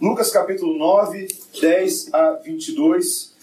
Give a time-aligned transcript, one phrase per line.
[0.00, 1.26] Lucas capítulo 9,
[1.60, 3.34] 10 a 22.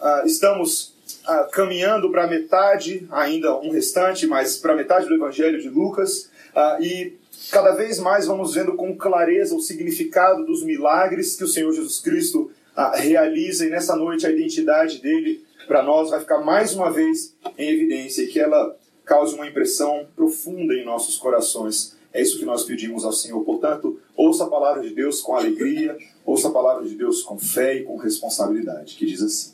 [0.00, 0.92] Uh, estamos
[1.24, 6.30] uh, caminhando para metade, ainda um restante, mas para metade do Evangelho de Lucas.
[6.52, 7.16] Uh, e
[7.52, 12.00] cada vez mais vamos vendo com clareza o significado dos milagres que o Senhor Jesus
[12.00, 12.50] Cristo
[12.94, 13.64] realiza.
[13.64, 18.22] E nessa noite a identidade dele para nós vai ficar mais uma vez em evidência
[18.22, 23.04] e que ela cause uma impressão profunda em nossos corações é isso que nós pedimos
[23.04, 23.44] ao Senhor.
[23.44, 25.96] Portanto, ouça a palavra de Deus com alegria,
[26.26, 29.52] ouça a palavra de Deus com fé e com responsabilidade, que diz assim.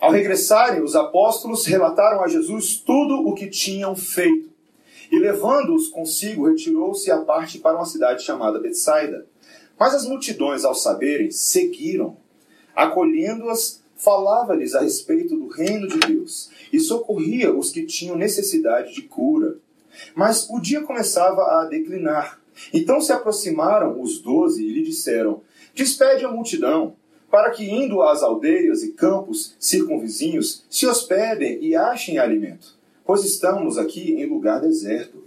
[0.00, 4.50] Ao regressarem, os apóstolos relataram a Jesus tudo o que tinham feito.
[5.12, 9.24] E levando-os consigo, retirou-se à parte para uma cidade chamada Betsaida.
[9.78, 12.16] Mas as multidões, ao saberem, seguiram.
[12.74, 19.02] Acolhendo-as, falava-lhes a respeito do reino de Deus e socorria os que tinham necessidade de
[19.02, 19.58] cura.
[20.14, 22.40] Mas o dia começava a declinar.
[22.72, 25.40] Então se aproximaram os doze e lhe disseram:
[25.74, 26.94] Despede a multidão,
[27.30, 33.78] para que, indo às aldeias e campos circunvizinhos, se hospedem e achem alimento, pois estamos
[33.78, 35.22] aqui em lugar deserto.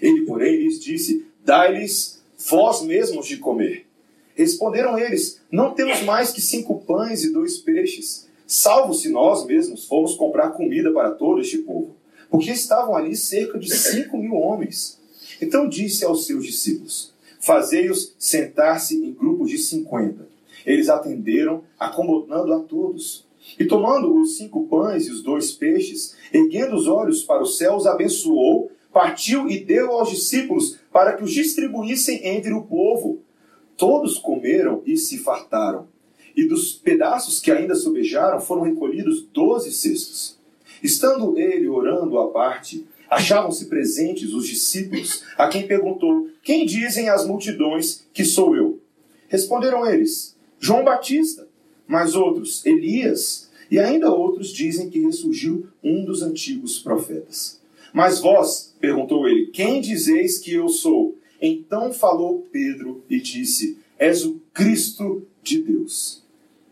[0.00, 3.86] Ele, porém, lhes disse: Dai-lhes vós mesmos de comer.
[4.34, 9.84] Responderam eles: Não temos mais que cinco pães e dois peixes, salvo se nós mesmos
[9.86, 11.94] formos comprar comida para todo este povo
[12.34, 14.98] porque estavam ali cerca de cinco mil homens.
[15.40, 20.26] Então disse aos seus discípulos: Fazei-os sentar-se em grupos de cinquenta.
[20.66, 23.24] Eles atenderam, acomodando a todos.
[23.56, 27.86] E tomando os cinco pães e os dois peixes, erguendo os olhos para os céus,
[27.86, 33.20] abençoou, partiu e deu aos discípulos para que os distribuíssem entre o povo.
[33.76, 35.86] Todos comeram e se fartaram.
[36.34, 40.42] E dos pedaços que ainda sobejaram foram recolhidos doze cestos.
[40.84, 47.26] Estando ele orando à parte, achavam-se presentes os discípulos, a quem perguntou: Quem dizem as
[47.26, 48.78] multidões que sou eu?
[49.26, 51.48] Responderam eles: João Batista,
[51.86, 57.58] mas outros, Elias, e ainda outros dizem que ressurgiu um dos antigos profetas.
[57.90, 61.16] Mas vós, perguntou ele, quem dizeis que eu sou?
[61.40, 66.22] Então falou Pedro e disse: És o Cristo de Deus.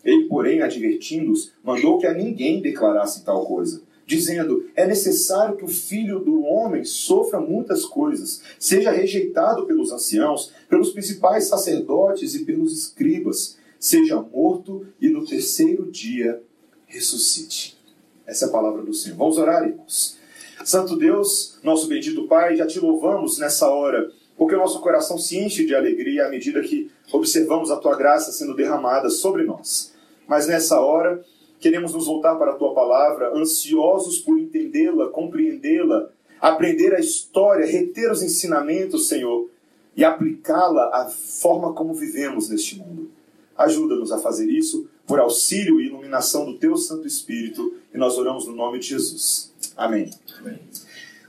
[0.05, 5.69] Ele, porém, advertindo-os, mandou que a ninguém declarasse tal coisa dizendo: É necessário que o
[5.69, 12.73] filho do homem sofra muitas coisas, seja rejeitado pelos anciãos, pelos principais sacerdotes e pelos
[12.73, 16.43] escribas, seja morto e no terceiro dia
[16.87, 17.79] ressuscite.
[18.27, 19.17] Essa é a palavra do Senhor.
[19.17, 20.19] Vamos orar, irmãos.
[20.65, 25.37] Santo Deus, nosso bendito Pai, já te louvamos nessa hora, porque o nosso coração se
[25.39, 29.93] enche de alegria à medida que observamos a tua graça sendo derramada sobre nós.
[30.27, 31.23] Mas nessa hora,
[31.63, 38.11] Queremos nos voltar para a tua palavra, ansiosos por entendê-la, compreendê-la, aprender a história, reter
[38.11, 39.49] os ensinamentos, Senhor,
[39.97, 43.13] e aplicá-la à forma como vivemos neste mundo.
[43.57, 48.45] Ajuda-nos a fazer isso por auxílio e iluminação do teu Santo Espírito, e nós oramos
[48.45, 49.55] no nome de Jesus.
[49.77, 50.11] Amém.
[50.41, 50.59] Amém.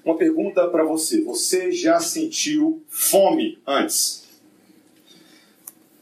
[0.04, 4.24] Uma pergunta para você: você já sentiu fome antes?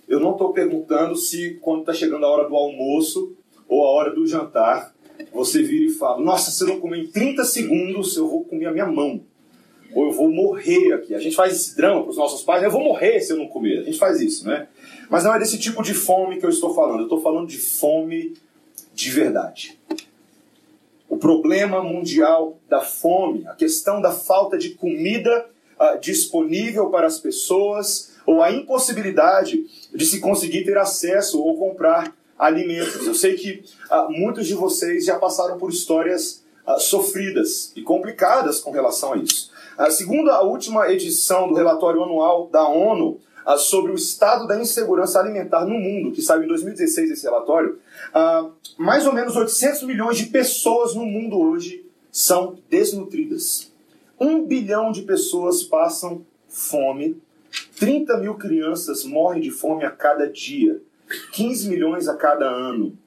[0.08, 3.36] Eu não estou perguntando se quando está chegando a hora do almoço
[3.72, 4.94] ou a hora do jantar,
[5.32, 8.66] você vira e fala: Nossa, se eu não comer em 30 segundos, eu vou comer
[8.66, 9.24] a minha mão.
[9.94, 11.16] Ou eu vou morrer aqui.
[11.16, 13.48] A gente faz esse drama para os nossos pais: Eu vou morrer se eu não
[13.48, 13.80] comer.
[13.80, 14.68] A gente faz isso, né?
[15.10, 17.00] Mas não é desse tipo de fome que eu estou falando.
[17.00, 18.34] Eu estou falando de fome
[18.94, 19.80] de verdade.
[21.08, 25.46] O problema mundial da fome, a questão da falta de comida
[25.80, 32.14] uh, disponível para as pessoas, ou a impossibilidade de se conseguir ter acesso ou comprar
[32.42, 33.06] alimentos.
[33.06, 38.60] Eu sei que ah, muitos de vocês já passaram por histórias ah, sofridas e complicadas
[38.60, 39.52] com relação a isso.
[39.78, 44.60] Ah, segundo a última edição do relatório anual da ONU ah, sobre o estado da
[44.60, 47.80] insegurança alimentar no mundo, que saiu em 2016 esse relatório,
[48.78, 53.72] mais ou menos 800 milhões de pessoas no mundo hoje são desnutridas.
[54.20, 57.22] Um bilhão de pessoas passam fome,
[57.80, 60.82] 30 mil crianças morrem de fome a cada dia.
[61.32, 62.98] 15 milhões a cada ano.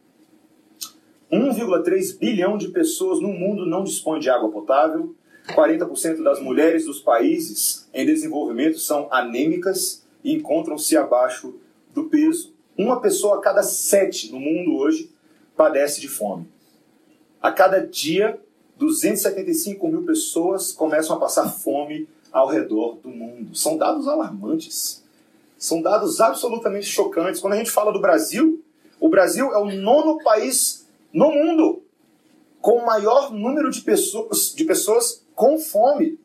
[1.31, 5.15] 1,3 bilhão de pessoas no mundo não dispõem de água potável.
[5.49, 11.55] 40% das mulheres dos países em desenvolvimento são anêmicas e encontram-se abaixo
[11.93, 12.55] do peso.
[12.77, 15.11] Uma pessoa a cada sete no mundo hoje
[15.57, 16.49] padece de fome.
[17.41, 18.41] A cada dia,
[18.79, 23.55] 275 mil pessoas começam a passar fome ao redor do mundo.
[23.55, 25.04] São dados alarmantes.
[25.65, 27.41] São dados absolutamente chocantes.
[27.41, 28.63] Quando a gente fala do Brasil,
[29.01, 31.83] o Brasil é o nono país no mundo
[32.61, 36.19] com o maior número de pessoas, de pessoas com fome.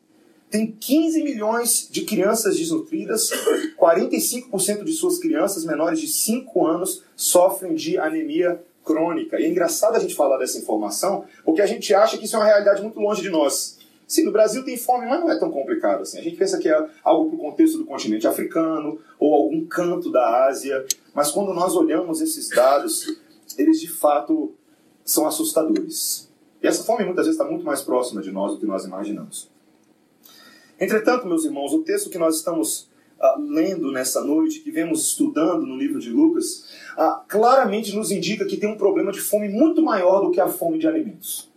[0.50, 3.30] tem 15 milhões de crianças desnutridas,
[3.78, 9.40] 45% de suas crianças menores de 5 anos sofrem de anemia crônica.
[9.40, 12.38] E é engraçado a gente falar dessa informação, porque a gente acha que isso é
[12.38, 13.78] uma realidade muito longe de nós.
[14.10, 16.18] Sim, no Brasil tem fome, mas não é tão complicado assim.
[16.18, 20.10] A gente pensa que é algo para o contexto do continente africano ou algum canto
[20.10, 20.84] da Ásia,
[21.14, 23.06] mas quando nós olhamos esses dados,
[23.56, 24.52] eles de fato
[25.04, 26.28] são assustadores.
[26.60, 29.48] E essa fome muitas vezes está muito mais próxima de nós do que nós imaginamos.
[30.80, 32.90] Entretanto, meus irmãos, o texto que nós estamos
[33.20, 36.64] uh, lendo nessa noite, que vemos estudando no livro de Lucas,
[36.98, 40.48] uh, claramente nos indica que tem um problema de fome muito maior do que a
[40.48, 41.49] fome de alimentos.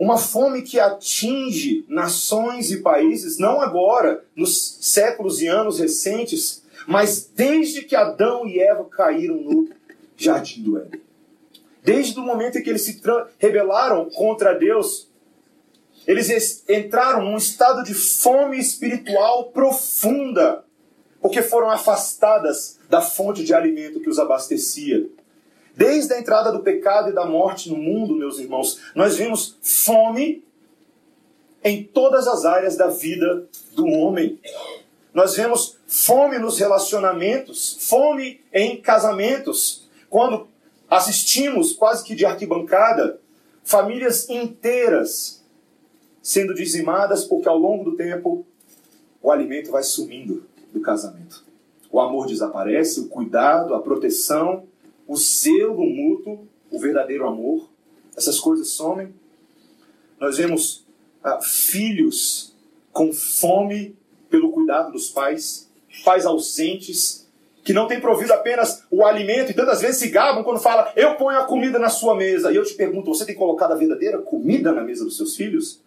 [0.00, 7.30] Uma fome que atinge nações e países, não agora, nos séculos e anos recentes, mas
[7.36, 9.68] desde que Adão e Eva caíram no
[10.16, 11.02] jardim do Éden.
[11.84, 12.98] Desde o momento em que eles se
[13.38, 15.10] rebelaram contra Deus,
[16.06, 20.64] eles entraram num estado de fome espiritual profunda,
[21.20, 25.06] porque foram afastadas da fonte de alimento que os abastecia.
[25.80, 30.44] Desde a entrada do pecado e da morte no mundo, meus irmãos, nós vimos fome
[31.64, 34.38] em todas as áreas da vida do homem.
[35.14, 39.88] Nós vemos fome nos relacionamentos, fome em casamentos.
[40.10, 40.48] Quando
[40.86, 43.18] assistimos, quase que de arquibancada,
[43.64, 45.42] famílias inteiras
[46.20, 48.44] sendo dizimadas porque ao longo do tempo
[49.22, 50.44] o alimento vai sumindo
[50.74, 51.42] do casamento.
[51.90, 54.68] O amor desaparece, o cuidado, a proteção,
[55.10, 57.68] o zelo mútuo, o verdadeiro amor,
[58.16, 59.12] essas coisas somem.
[60.20, 60.86] Nós vemos
[61.24, 62.54] ah, filhos
[62.92, 63.96] com fome
[64.28, 65.68] pelo cuidado dos pais,
[66.04, 67.28] pais ausentes,
[67.64, 71.16] que não têm provido apenas o alimento e tantas vezes se gabam quando fala, eu
[71.16, 72.52] ponho a comida na sua mesa.
[72.52, 75.82] E eu te pergunto, você tem colocado a verdadeira comida na mesa dos seus filhos?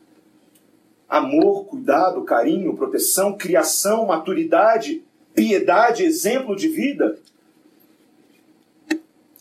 [1.13, 5.03] amor, cuidado, carinho, proteção, criação, maturidade,
[5.35, 7.19] piedade, exemplo de vida.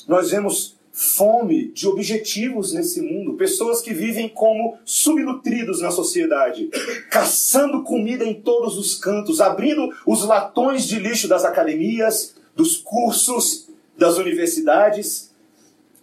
[0.06, 6.68] Nós vemos fome de objetivos nesse mundo, pessoas que vivem como subnutridos na sociedade,
[7.10, 13.70] caçando comida em todos os cantos, abrindo os latões de lixo das academias, dos cursos,
[13.96, 15.32] das universidades,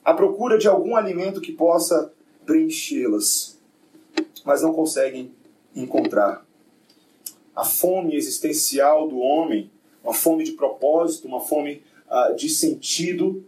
[0.03, 2.11] à procura de algum alimento que possa
[2.45, 3.59] preenchê-las,
[4.43, 5.31] mas não conseguem
[5.75, 6.43] encontrar.
[7.55, 9.69] A fome existencial do homem,
[10.03, 13.45] uma fome de propósito, uma fome uh, de sentido,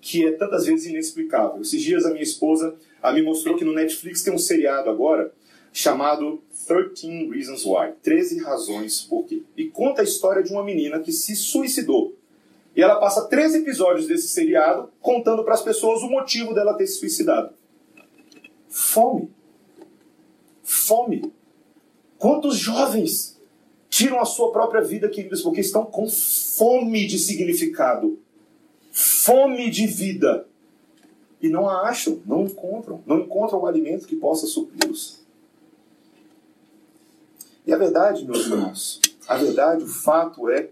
[0.00, 1.60] que é tantas vezes inexplicável.
[1.60, 5.32] Esses dias a minha esposa uh, me mostrou que no Netflix tem um seriado agora
[5.72, 9.42] chamado 13 Reasons Why 13 Razões Por Quê.
[9.56, 12.16] E conta a história de uma menina que se suicidou.
[12.74, 16.86] E ela passa três episódios desse seriado contando para as pessoas o motivo dela ter
[16.86, 17.52] se suicidado.
[18.68, 19.30] Fome.
[20.62, 21.32] Fome.
[22.16, 23.40] Quantos jovens
[23.88, 28.18] tiram a sua própria vida, queridos, porque estão com fome de significado,
[29.24, 30.46] fome de vida,
[31.40, 35.20] e não a acham, não encontram, não encontram o alimento que possa supri-los.
[37.66, 40.68] E a verdade, meus irmãos, a verdade, o fato é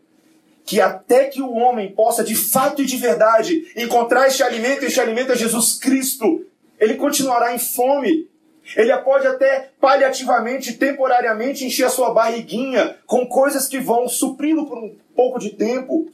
[0.64, 5.00] que até que o homem possa de fato e de verdade encontrar este alimento, este
[5.00, 6.44] alimento é Jesus Cristo,
[6.78, 8.28] ele continuará em fome.
[8.76, 14.76] Ele pode até paliativamente, temporariamente, encher a sua barriguinha com coisas que vão supri-lo por
[14.76, 16.12] um pouco de tempo.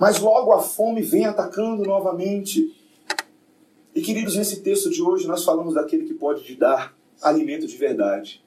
[0.00, 2.74] Mas logo a fome vem atacando novamente.
[3.94, 7.76] E queridos, nesse texto de hoje nós falamos daquele que pode te dar alimento de
[7.76, 8.42] verdade.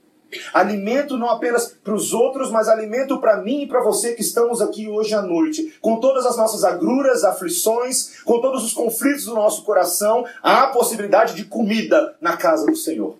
[0.51, 4.61] Alimento não apenas para os outros, mas alimento para mim e para você que estamos
[4.61, 5.75] aqui hoje à noite.
[5.79, 10.67] Com todas as nossas agruras, aflições, com todos os conflitos do nosso coração, há a
[10.69, 13.15] possibilidade de comida na casa do Senhor.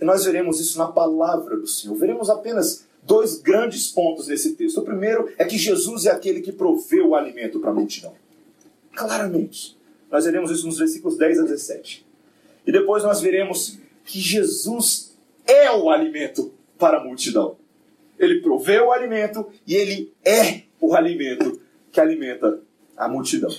[0.00, 1.96] E nós veremos isso na palavra do Senhor.
[1.96, 4.78] Veremos apenas dois grandes pontos nesse texto.
[4.78, 8.14] O primeiro é que Jesus é aquele que proveu o alimento para a multidão.
[8.94, 9.76] Claramente.
[10.10, 12.06] Nós veremos isso nos versículos 10 a 17.
[12.66, 17.56] E depois nós veremos que Jesus é o alimento para a multidão.
[18.18, 21.58] Ele proveu o alimento e ele é o alimento
[21.90, 22.60] que alimenta
[22.94, 23.50] a multidão.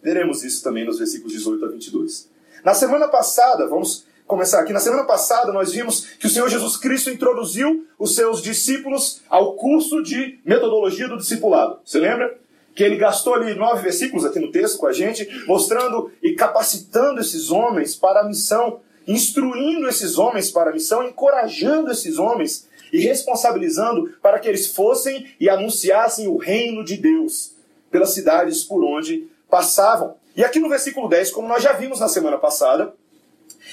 [0.00, 2.30] Veremos isso também nos versículos 18 a 22.
[2.64, 4.72] Na semana passada, vamos começar aqui.
[4.72, 9.54] Na semana passada, nós vimos que o Senhor Jesus Cristo introduziu os seus discípulos ao
[9.54, 11.80] curso de metodologia do discipulado.
[11.84, 12.38] Você lembra?
[12.74, 17.20] Que ele gastou ali nove versículos aqui no texto com a gente, mostrando e capacitando
[17.20, 23.00] esses homens para a missão instruindo esses homens para a missão, encorajando esses homens e
[23.00, 27.54] responsabilizando para que eles fossem e anunciassem o reino de Deus
[27.90, 30.16] pelas cidades por onde passavam.
[30.36, 32.94] E aqui no versículo 10, como nós já vimos na semana passada,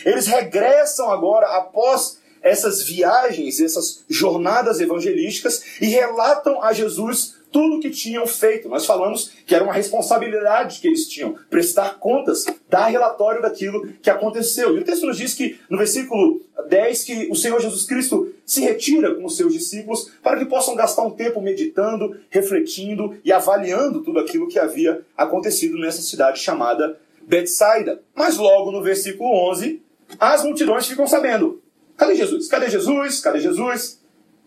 [0.05, 7.79] eles regressam agora após essas viagens, essas jornadas evangelísticas e relatam a Jesus tudo o
[7.79, 8.69] que tinham feito.
[8.69, 14.09] Nós falamos que era uma responsabilidade que eles tinham, prestar contas, dar relatório daquilo que
[14.09, 14.77] aconteceu.
[14.77, 18.61] E o texto nos diz que, no versículo 10, que o Senhor Jesus Cristo se
[18.61, 24.03] retira com os seus discípulos para que possam gastar um tempo meditando, refletindo e avaliando
[24.03, 28.01] tudo aquilo que havia acontecido nessa cidade chamada Betsaida.
[28.15, 29.81] Mas logo no versículo 11,
[30.19, 31.61] as multidões ficam sabendo.
[31.97, 32.47] Cadê Jesus?
[32.47, 33.19] Cadê Jesus?
[33.19, 33.99] Cadê Jesus?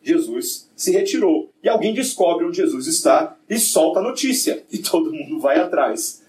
[0.02, 1.52] Jesus se retirou.
[1.62, 4.64] E alguém descobre onde Jesus está e solta a notícia.
[4.72, 6.22] E todo mundo vai atrás.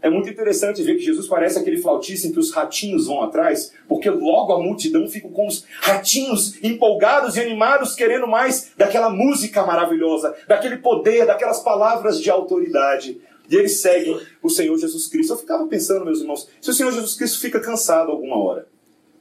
[0.00, 3.72] É muito interessante ver que Jesus parece aquele flautista em que os ratinhos vão atrás,
[3.88, 9.64] porque logo a multidão fica com os ratinhos empolgados e animados, querendo mais daquela música
[9.64, 13.18] maravilhosa, daquele poder, daquelas palavras de autoridade.
[13.48, 15.32] E eles seguem o Senhor Jesus Cristo.
[15.32, 18.66] Eu ficava pensando, meus irmãos, se o Senhor Jesus Cristo fica cansado alguma hora.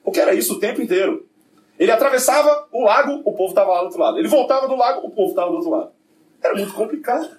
[0.04, 1.28] Porque era isso o tempo inteiro.
[1.78, 4.18] Ele atravessava o lago, o povo estava lá do outro lado.
[4.20, 5.92] Ele voltava do lago, o povo estava do outro lado.
[6.42, 7.38] Era muito complicado.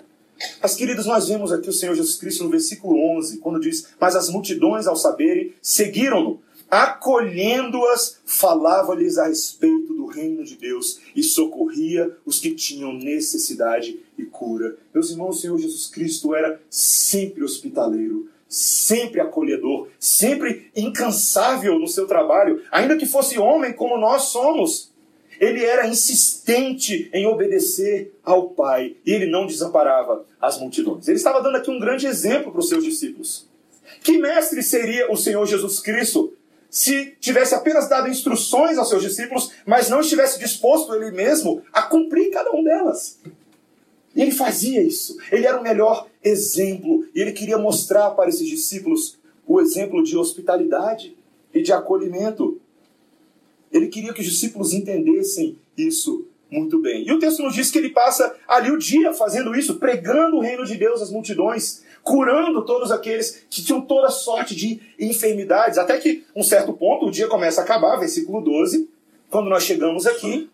[0.61, 4.17] Mas, queridos, nós vemos aqui o Senhor Jesus Cristo no versículo 11, quando diz: Mas
[4.17, 6.43] as multidões, ao saberem, seguiram-no,
[6.75, 14.25] acolhendo-as, falava-lhes a respeito do reino de Deus e socorria os que tinham necessidade e
[14.25, 14.76] cura.
[14.93, 22.09] Meus irmãos, o Senhor Jesus Cristo era sempre hospitaleiro, sempre acolhedor, sempre incansável no seu
[22.09, 24.93] trabalho, ainda que fosse homem como nós somos.
[25.38, 31.07] Ele era insistente em obedecer ao Pai e ele não desamparava as multidões.
[31.07, 33.49] Ele estava dando aqui um grande exemplo para os seus discípulos.
[34.02, 36.34] Que mestre seria o Senhor Jesus Cristo
[36.75, 41.83] se tivesse apenas dado instruções aos seus discípulos, mas não estivesse disposto ele mesmo a
[41.83, 43.21] cumprir cada um delas?
[44.12, 45.16] E ele fazia isso.
[45.31, 47.07] Ele era o melhor exemplo.
[47.14, 49.16] E ele queria mostrar para esses discípulos
[49.47, 51.16] o exemplo de hospitalidade
[51.54, 52.61] e de acolhimento.
[53.71, 57.07] Ele queria que os discípulos entendessem isso muito bem.
[57.07, 60.41] E o texto nos diz que ele passa ali o dia fazendo isso, pregando o
[60.41, 65.79] reino de Deus às multidões, curando todos aqueles que tinham toda sorte de enfermidades.
[65.79, 68.89] Até que, um certo ponto, o dia começa a acabar, versículo 12,
[69.31, 70.49] quando nós chegamos aqui,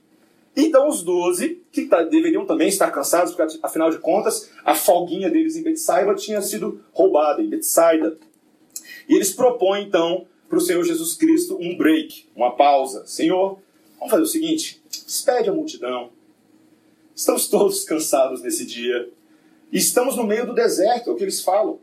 [0.56, 5.30] então os doze, que tá, deveriam também estar cansados, porque afinal de contas a folguinha
[5.30, 8.18] deles em Betsaida tinha sido roubada, em Betsaida.
[9.08, 13.06] E eles propõem então para o Senhor Jesus Cristo um break, uma pausa.
[13.06, 13.58] Senhor,
[14.00, 16.10] vamos fazer o seguinte: despede a multidão.
[17.14, 19.10] Estamos todos cansados nesse dia.
[19.70, 21.78] Estamos no meio do deserto, é o que eles falam.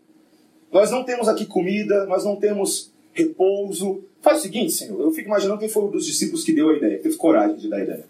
[0.72, 4.04] Nós não temos aqui comida, nós não temos repouso.
[4.20, 6.76] Faz o seguinte, Senhor, eu fico imaginando quem foi um dos discípulos que deu a
[6.76, 8.06] ideia, que teve coragem de dar a ideia.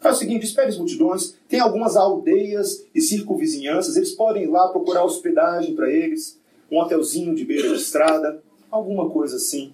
[0.00, 4.68] Faz o seguinte, espere as multidões, tem algumas aldeias e circunvizinhanças, eles podem ir lá
[4.68, 6.38] procurar hospedagem para eles,
[6.70, 9.72] um hotelzinho de beira de estrada, alguma coisa assim.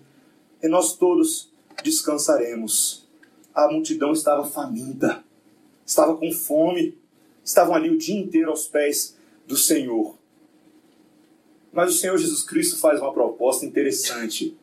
[0.62, 1.50] E nós todos
[1.82, 3.03] descansaremos.
[3.54, 5.22] A multidão estava faminta,
[5.86, 6.98] estava com fome,
[7.44, 10.18] estavam ali o dia inteiro aos pés do Senhor.
[11.72, 14.56] Mas o Senhor Jesus Cristo faz uma proposta interessante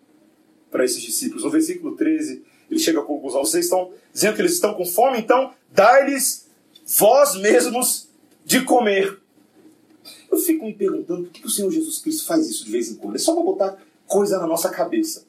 [0.70, 1.44] para esses discípulos.
[1.44, 5.20] No versículo 13, ele chega à conclusão: vocês estão dizendo que eles estão com fome,
[5.20, 6.48] então dai-lhes
[6.98, 8.10] vós mesmos
[8.46, 9.20] de comer.
[10.32, 12.96] Eu fico me perguntando por que o Senhor Jesus Cristo faz isso de vez em
[12.96, 13.16] quando.
[13.16, 15.26] É só para botar coisa na nossa cabeça.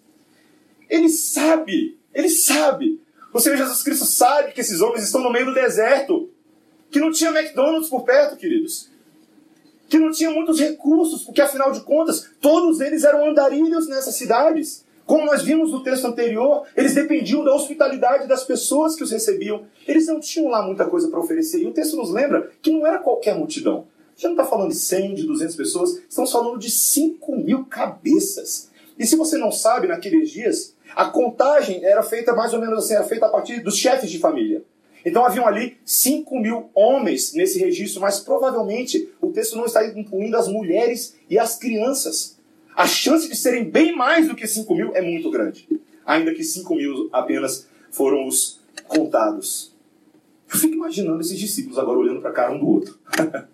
[0.88, 3.00] Ele sabe, ele sabe.
[3.32, 6.30] O Senhor Jesus Cristo sabe que esses homens estão no meio do deserto,
[6.90, 8.90] que não tinha McDonald's por perto, queridos.
[9.88, 14.84] Que não tinha muitos recursos, porque afinal de contas, todos eles eram andarilhos nessas cidades.
[15.06, 19.64] Como nós vimos no texto anterior, eles dependiam da hospitalidade das pessoas que os recebiam.
[19.86, 21.60] Eles não tinham lá muita coisa para oferecer.
[21.62, 23.86] E o texto nos lembra que não era qualquer multidão.
[24.14, 28.70] Gente não está falando de 100, de 200 pessoas, estamos falando de 5 mil cabeças.
[28.98, 32.94] E se você não sabe, naqueles dias, a contagem era feita mais ou menos assim,
[32.94, 34.64] era feita a partir dos chefes de família.
[35.04, 40.36] Então haviam ali 5 mil homens nesse registro, mas provavelmente o texto não está incluindo
[40.36, 42.36] as mulheres e as crianças
[42.74, 45.68] a chance de serem bem mais do que 5 mil é muito grande.
[46.06, 49.74] Ainda que 5 mil apenas foram os contados.
[50.52, 52.98] Eu fico imaginando esses discípulos agora olhando para a cara um do outro.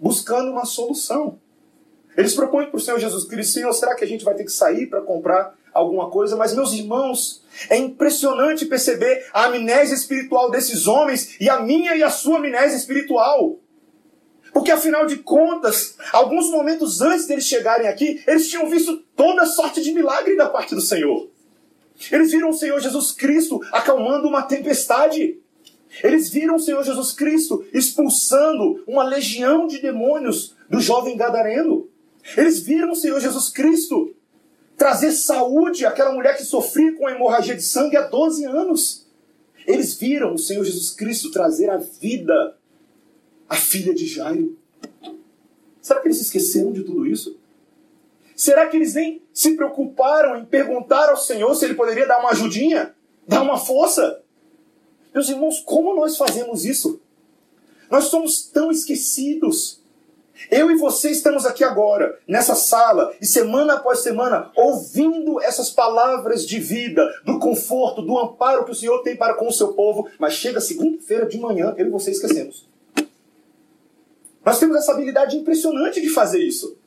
[0.00, 1.38] Buscando uma solução.
[2.18, 4.50] Eles propõem para o Senhor Jesus Cristo: Senhor, será que a gente vai ter que
[4.50, 6.34] sair para comprar alguma coisa?
[6.34, 12.02] Mas, meus irmãos, é impressionante perceber a amnésia espiritual desses homens e a minha e
[12.02, 13.60] a sua amnésia espiritual.
[14.52, 19.80] Porque afinal de contas, alguns momentos antes deles chegarem aqui, eles tinham visto toda sorte
[19.80, 21.30] de milagre da parte do Senhor.
[22.10, 25.38] Eles viram o Senhor Jesus Cristo acalmando uma tempestade.
[26.02, 31.88] Eles viram o Senhor Jesus Cristo expulsando uma legião de demônios do jovem gadareno.
[32.36, 34.14] Eles viram o Senhor Jesus Cristo
[34.76, 39.06] trazer saúde àquela mulher que sofria com hemorragia de sangue há 12 anos.
[39.66, 42.56] Eles viram o Senhor Jesus Cristo trazer a vida
[43.48, 44.56] à filha de Jairo.
[45.82, 47.38] Será que eles esqueceram de tudo isso?
[48.36, 52.30] Será que eles nem se preocuparam em perguntar ao Senhor se ele poderia dar uma
[52.30, 52.94] ajudinha?
[53.26, 54.22] Dar uma força?
[55.12, 57.00] Meus irmãos, como nós fazemos isso?
[57.90, 59.77] Nós somos tão esquecidos.
[60.50, 66.46] Eu e você estamos aqui agora, nessa sala, e semana após semana, ouvindo essas palavras
[66.46, 70.08] de vida, do conforto, do amparo que o Senhor tem para com o seu povo,
[70.18, 72.68] mas chega segunda-feira de manhã, eu e você esquecemos.
[74.44, 76.78] Nós temos essa habilidade impressionante de fazer isso.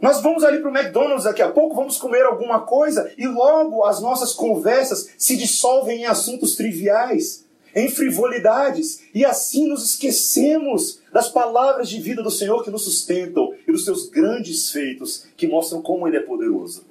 [0.00, 3.84] Nós vamos ali para o McDonald's daqui a pouco, vamos comer alguma coisa e logo
[3.84, 7.45] as nossas conversas se dissolvem em assuntos triviais
[7.76, 13.52] em frivolidades, e assim nos esquecemos das palavras de vida do Senhor que nos sustentam
[13.68, 16.86] e dos seus grandes feitos que mostram como Ele é poderoso.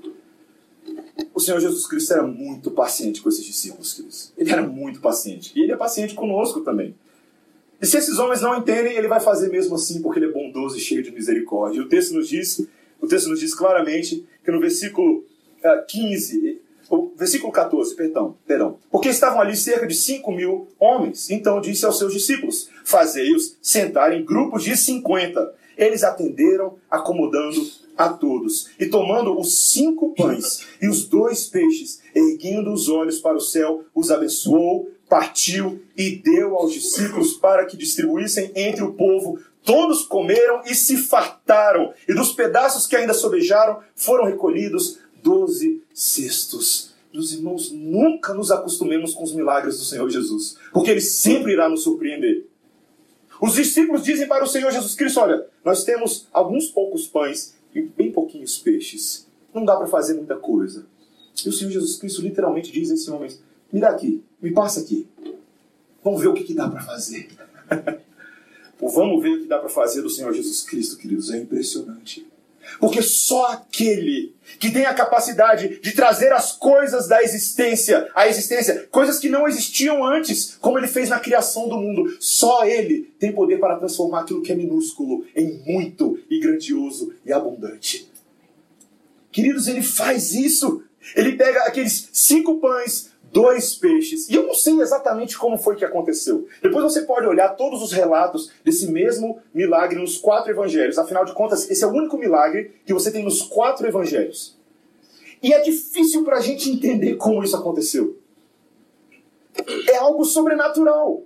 [1.34, 4.32] O Senhor Jesus Cristo era muito paciente com esses discípulos, queridos.
[4.38, 5.52] Ele era muito paciente.
[5.56, 6.94] E Ele é paciente conosco também.
[7.82, 10.78] E se esses homens não entendem, Ele vai fazer mesmo assim, porque Ele é bondoso
[10.78, 11.80] e cheio de misericórdia.
[11.80, 12.60] E o texto nos diz,
[13.02, 15.26] o texto nos diz claramente que no versículo
[15.88, 18.78] 15, ah, o versículo 14, perdão, perdão.
[18.92, 21.30] Porque estavam ali cerca de 5 mil homens.
[21.30, 25.54] Então disse aos seus discípulos: Fazei-os sentar em grupos de 50.
[25.78, 27.62] Eles atenderam, acomodando
[27.98, 28.70] a todos.
[28.80, 33.84] E tomando os cinco pães e os dois peixes, erguendo os olhos para o céu,
[33.94, 39.40] os abençoou, partiu e deu aos discípulos para que distribuíssem entre o povo.
[39.64, 46.94] Todos comeram e se fartaram, e dos pedaços que ainda sobejaram foram recolhidos doze cestos.
[47.12, 51.68] Meus irmãos, nunca nos acostumemos com os milagres do Senhor Jesus, porque Ele sempre irá
[51.68, 52.46] nos surpreender.
[53.42, 57.82] Os discípulos dizem para o Senhor Jesus Cristo: Olha, nós temos alguns poucos pães e
[57.82, 59.28] bem pouquinhos peixes.
[59.54, 60.86] Não dá para fazer muita coisa.
[61.44, 63.42] E o Senhor Jesus Cristo literalmente diz a esses homens:
[63.72, 65.08] Me dá aqui, me passa aqui.
[66.04, 67.30] Vamos ver o que, que dá para fazer.
[68.80, 72.28] vamos ver o que dá para fazer do Senhor Jesus Cristo, queridos, é impressionante.
[72.80, 78.88] Porque só aquele que tem a capacidade de trazer as coisas da existência à existência,
[78.92, 83.32] coisas que não existiam antes, como ele fez na criação do mundo, só ele tem
[83.32, 88.10] poder para transformar aquilo que é minúsculo em muito e grandioso e abundante.
[89.32, 90.82] Queridos, ele faz isso.
[91.16, 94.30] Ele pega aqueles cinco pães, dois peixes.
[94.30, 96.48] E eu não sei exatamente como foi que aconteceu.
[96.62, 100.98] Depois você pode olhar todos os relatos desse mesmo milagre nos quatro evangelhos.
[100.98, 104.58] Afinal de contas, esse é o único milagre que você tem nos quatro evangelhos.
[105.44, 108.18] E é difícil para a gente entender como isso aconteceu.
[109.90, 111.24] É algo sobrenatural.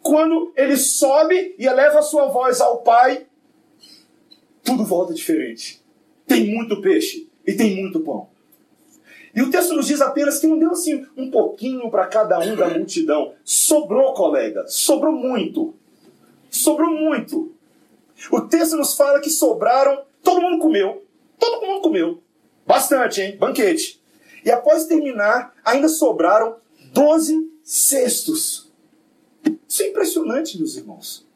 [0.00, 3.26] Quando ele sobe e eleva a sua voz ao Pai,
[4.64, 5.84] tudo volta diferente.
[6.26, 8.30] Tem muito peixe e tem muito pão.
[9.34, 12.56] E o texto nos diz apenas que não deu assim um pouquinho para cada um
[12.56, 13.34] da multidão.
[13.44, 15.74] Sobrou, colega, sobrou muito.
[16.50, 17.54] Sobrou muito.
[18.30, 21.06] O texto nos fala que sobraram, todo mundo comeu.
[21.38, 22.22] Todo mundo comeu.
[22.66, 23.36] Bastante, hein?
[23.36, 24.02] Banquete.
[24.44, 26.56] E após terminar, ainda sobraram
[26.92, 28.70] 12 cestos.
[29.68, 31.29] Isso é impressionante, meus irmãos.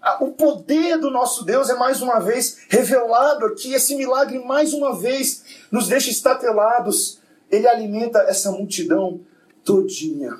[0.00, 3.72] Ah, o poder do nosso Deus é mais uma vez revelado aqui.
[3.72, 7.18] Esse milagre, mais uma vez, nos deixa estatelados.
[7.50, 9.20] Ele alimenta essa multidão
[9.64, 10.38] todinha.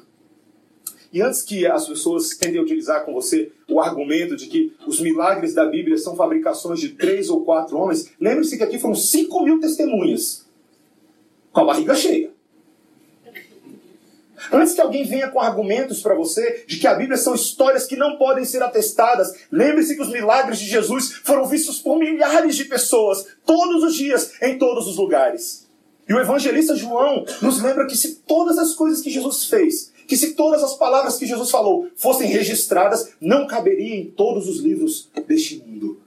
[1.12, 5.55] E antes que as pessoas tentem utilizar com você o argumento de que os milagres
[5.55, 9.59] da Bíblia são fabricações de três ou quatro homens, lembre-se que aqui foram cinco mil
[9.59, 10.47] testemunhas
[11.51, 12.31] com a barriga cheia.
[14.53, 17.96] Antes que alguém venha com argumentos para você de que a Bíblia são histórias que
[17.96, 22.64] não podem ser atestadas, lembre-se que os milagres de Jesus foram vistos por milhares de
[22.64, 25.68] pessoas, todos os dias, em todos os lugares.
[26.09, 30.16] E o evangelista João nos lembra que se todas as coisas que Jesus fez, que
[30.16, 35.11] se todas as palavras que Jesus falou fossem registradas, não caberia em todos os livros
[35.27, 36.01] deste mundo.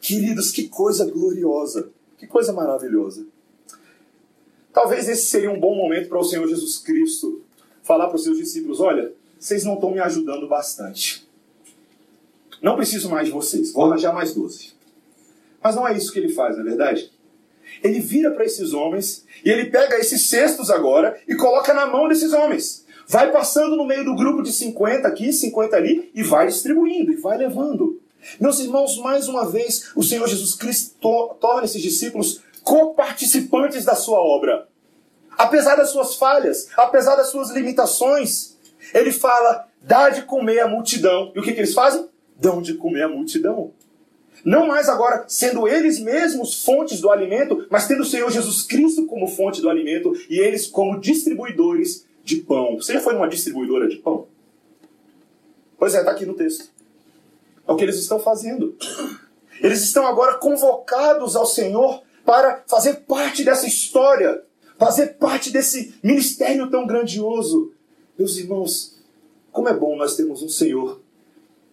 [0.00, 3.26] Queridos, que coisa gloriosa, que coisa maravilhosa.
[4.74, 7.42] Talvez esse seria um bom momento para o Senhor Jesus Cristo
[7.84, 11.26] falar para os seus discípulos: olha, vocês não estão me ajudando bastante.
[12.60, 14.74] Não preciso mais de vocês, vou arranjar mais doze.
[15.62, 17.12] Mas não é isso que ele faz, não é verdade?
[17.82, 22.08] Ele vira para esses homens e ele pega esses cestos agora e coloca na mão
[22.08, 22.84] desses homens.
[23.06, 27.16] Vai passando no meio do grupo de 50 aqui, 50 ali e vai distribuindo e
[27.16, 28.00] vai levando.
[28.40, 30.96] Meus irmãos, mais uma vez, o Senhor Jesus Cristo
[31.38, 34.66] torna esses discípulos coparticipantes da sua obra.
[35.36, 38.56] Apesar das suas falhas, apesar das suas limitações,
[38.92, 41.30] ele fala: dá de comer a multidão.
[41.34, 42.08] E o que, que eles fazem?
[42.36, 43.72] Dão de comer a multidão.
[44.44, 49.06] Não mais agora sendo eles mesmos fontes do alimento, mas tendo o Senhor Jesus Cristo
[49.06, 52.76] como fonte do alimento e eles como distribuidores de pão.
[52.76, 54.26] Você já foi numa distribuidora de pão?
[55.78, 56.70] Pois é, está aqui no texto.
[57.66, 58.76] É o que eles estão fazendo.
[59.60, 64.42] Eles estão agora convocados ao Senhor para fazer parte dessa história,
[64.78, 67.72] fazer parte desse ministério tão grandioso.
[68.18, 68.98] Meus irmãos,
[69.52, 71.00] como é bom nós termos um Senhor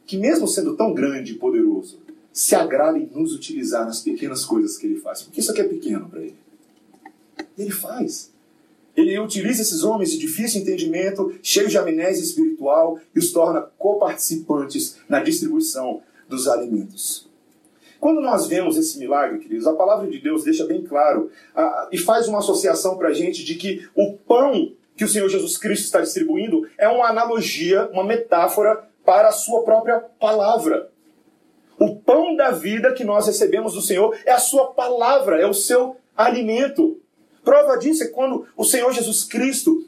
[0.06, 2.00] que, mesmo sendo tão grande e poderoso,
[2.34, 5.22] se agrada em nos utilizar nas pequenas coisas que ele faz.
[5.24, 6.36] Porque isso aqui é pequeno para ele.
[7.58, 8.32] Ele faz.
[8.96, 14.98] Ele utiliza esses homens de difícil entendimento, cheios de amnésia espiritual, e os torna coparticipantes
[15.08, 17.31] na distribuição dos alimentos.
[18.02, 22.00] Quando nós vemos esse milagre, queridos, a palavra de Deus deixa bem claro a, e
[22.00, 25.86] faz uma associação para a gente de que o pão que o Senhor Jesus Cristo
[25.86, 30.90] está distribuindo é uma analogia, uma metáfora para a sua própria palavra.
[31.78, 35.54] O pão da vida que nós recebemos do Senhor é a sua palavra, é o
[35.54, 37.00] seu alimento.
[37.44, 39.88] Prova disso é quando o Senhor Jesus Cristo,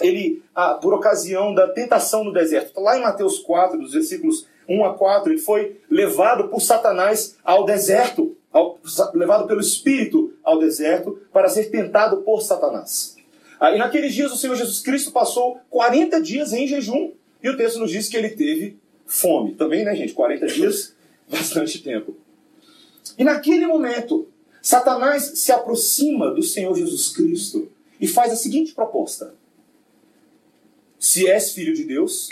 [0.00, 4.84] ele, ah, por ocasião da tentação no deserto, lá em Mateus 4, dos versículos 1
[4.84, 8.78] a 4, ele foi levado por Satanás ao deserto, ao,
[9.14, 13.16] levado pelo Espírito ao deserto para ser tentado por Satanás.
[13.58, 17.12] Aí naqueles dias o Senhor Jesus Cristo passou 40 dias em jejum.
[17.42, 18.76] E o texto nos diz que ele teve
[19.06, 19.54] fome.
[19.54, 20.12] Também, né, gente?
[20.12, 20.94] 40 dias,
[21.28, 22.16] bastante tempo.
[23.16, 24.28] E naquele momento,
[24.60, 29.34] Satanás se aproxima do Senhor Jesus Cristo e faz a seguinte proposta:
[30.98, 32.30] Se és filho de Deus,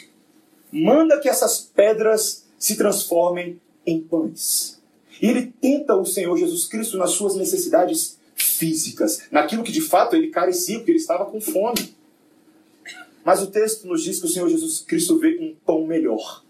[0.73, 4.81] manda que essas pedras se transformem em pães.
[5.21, 10.15] E ele tenta o Senhor Jesus Cristo nas suas necessidades físicas, naquilo que de fato
[10.15, 11.95] ele carecia, porque ele estava com fome.
[13.25, 16.45] Mas o texto nos diz que o Senhor Jesus Cristo vê um pão melhor,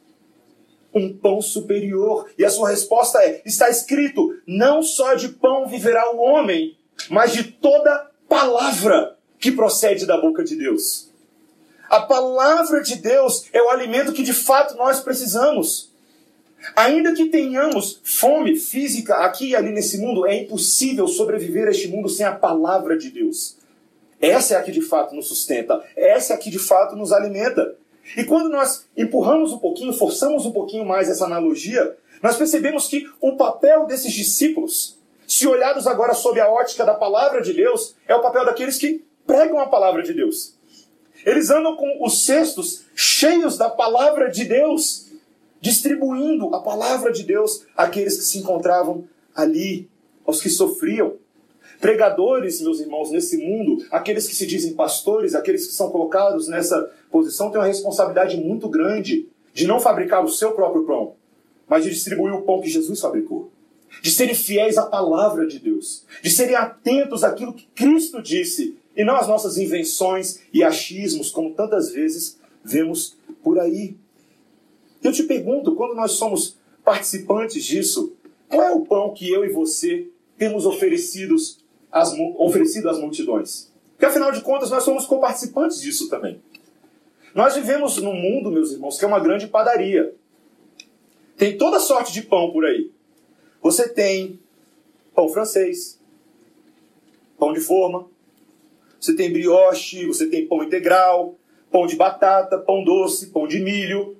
[0.92, 2.28] um pão superior.
[2.36, 6.76] E a sua resposta é: está escrito, não só de pão viverá o homem,
[7.08, 11.05] mas de toda palavra que procede da boca de Deus.
[11.88, 15.90] A palavra de Deus é o alimento que de fato nós precisamos.
[16.74, 21.88] Ainda que tenhamos fome física aqui e ali nesse mundo, é impossível sobreviver a este
[21.88, 23.56] mundo sem a palavra de Deus.
[24.20, 27.12] Essa é a que de fato nos sustenta, essa é a que de fato nos
[27.12, 27.76] alimenta.
[28.16, 33.08] E quando nós empurramos um pouquinho, forçamos um pouquinho mais essa analogia, nós percebemos que
[33.20, 38.14] o papel desses discípulos, se olhados agora sob a ótica da palavra de Deus, é
[38.14, 40.55] o papel daqueles que pregam a palavra de Deus.
[41.26, 45.06] Eles andam com os cestos cheios da palavra de Deus,
[45.60, 49.90] distribuindo a palavra de Deus àqueles que se encontravam ali,
[50.24, 51.16] aos que sofriam.
[51.80, 56.90] Pregadores, meus irmãos, nesse mundo, aqueles que se dizem pastores, aqueles que são colocados nessa
[57.10, 61.16] posição, têm uma responsabilidade muito grande de não fabricar o seu próprio pão,
[61.66, 63.50] mas de distribuir o pão que Jesus fabricou.
[64.00, 69.04] De serem fiéis à palavra de Deus, de serem atentos àquilo que Cristo disse e
[69.04, 73.96] não as nossas invenções e achismos, como tantas vezes vemos por aí.
[75.02, 78.16] Eu te pergunto, quando nós somos participantes disso,
[78.48, 81.58] qual é o pão que eu e você temos oferecidos
[81.92, 83.70] às, oferecido às multidões?
[83.90, 86.40] Porque afinal de contas nós somos coparticipantes disso também.
[87.34, 90.14] Nós vivemos num mundo, meus irmãos, que é uma grande padaria.
[91.36, 92.90] Tem toda sorte de pão por aí.
[93.62, 94.40] Você tem
[95.14, 96.00] pão francês,
[97.38, 98.08] pão de forma,
[99.06, 101.36] você tem brioche, você tem pão integral,
[101.70, 104.16] pão de batata, pão doce, pão de milho,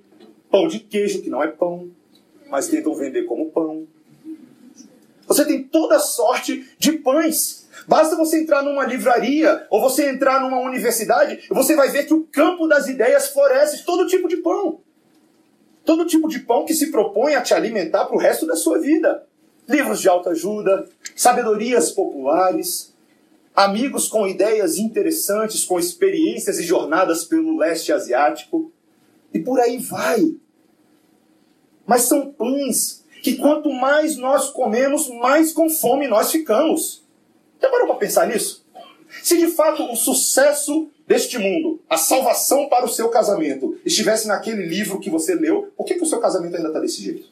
[0.48, 1.90] pão de queijo, que não é pão,
[2.48, 3.84] mas tentam vender como pão.
[5.26, 7.66] Você tem toda sorte de pães.
[7.88, 12.22] Basta você entrar numa livraria ou você entrar numa universidade você vai ver que o
[12.22, 14.80] campo das ideias floresce todo tipo de pão.
[15.84, 18.78] Todo tipo de pão que se propõe a te alimentar para o resto da sua
[18.78, 19.26] vida.
[19.68, 22.95] Livros de autoajuda, sabedorias populares,
[23.56, 28.70] amigos com ideias interessantes, com experiências e jornadas pelo leste asiático,
[29.32, 30.36] e por aí vai.
[31.86, 37.02] Mas são pães que quanto mais nós comemos, mais com fome nós ficamos.
[37.60, 38.64] Já parou para pensar nisso?
[39.22, 44.66] Se de fato o sucesso deste mundo, a salvação para o seu casamento, estivesse naquele
[44.66, 47.28] livro que você leu, por que, que o seu casamento ainda está desse jeito?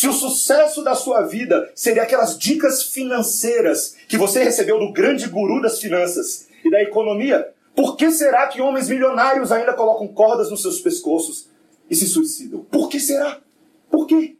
[0.00, 5.28] Se o sucesso da sua vida seria aquelas dicas financeiras que você recebeu do grande
[5.28, 10.50] guru das finanças e da economia, por que será que homens milionários ainda colocam cordas
[10.50, 11.50] nos seus pescoços
[11.90, 12.64] e se suicidam?
[12.70, 13.42] Por que será?
[13.90, 14.36] Por quê?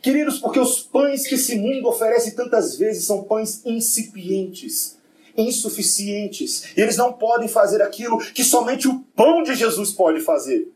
[0.00, 4.96] Queridos, porque os pães que esse mundo oferece tantas vezes são pães incipientes,
[5.36, 6.74] insuficientes.
[6.74, 10.72] E eles não podem fazer aquilo que somente o pão de Jesus pode fazer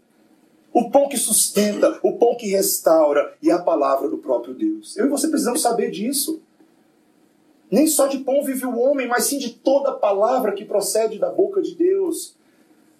[0.76, 4.94] o pão que sustenta, o pão que restaura e a palavra do próprio Deus.
[4.94, 6.42] Eu e você precisamos saber disso.
[7.70, 11.30] Nem só de pão vive o homem, mas sim de toda palavra que procede da
[11.30, 12.36] boca de Deus.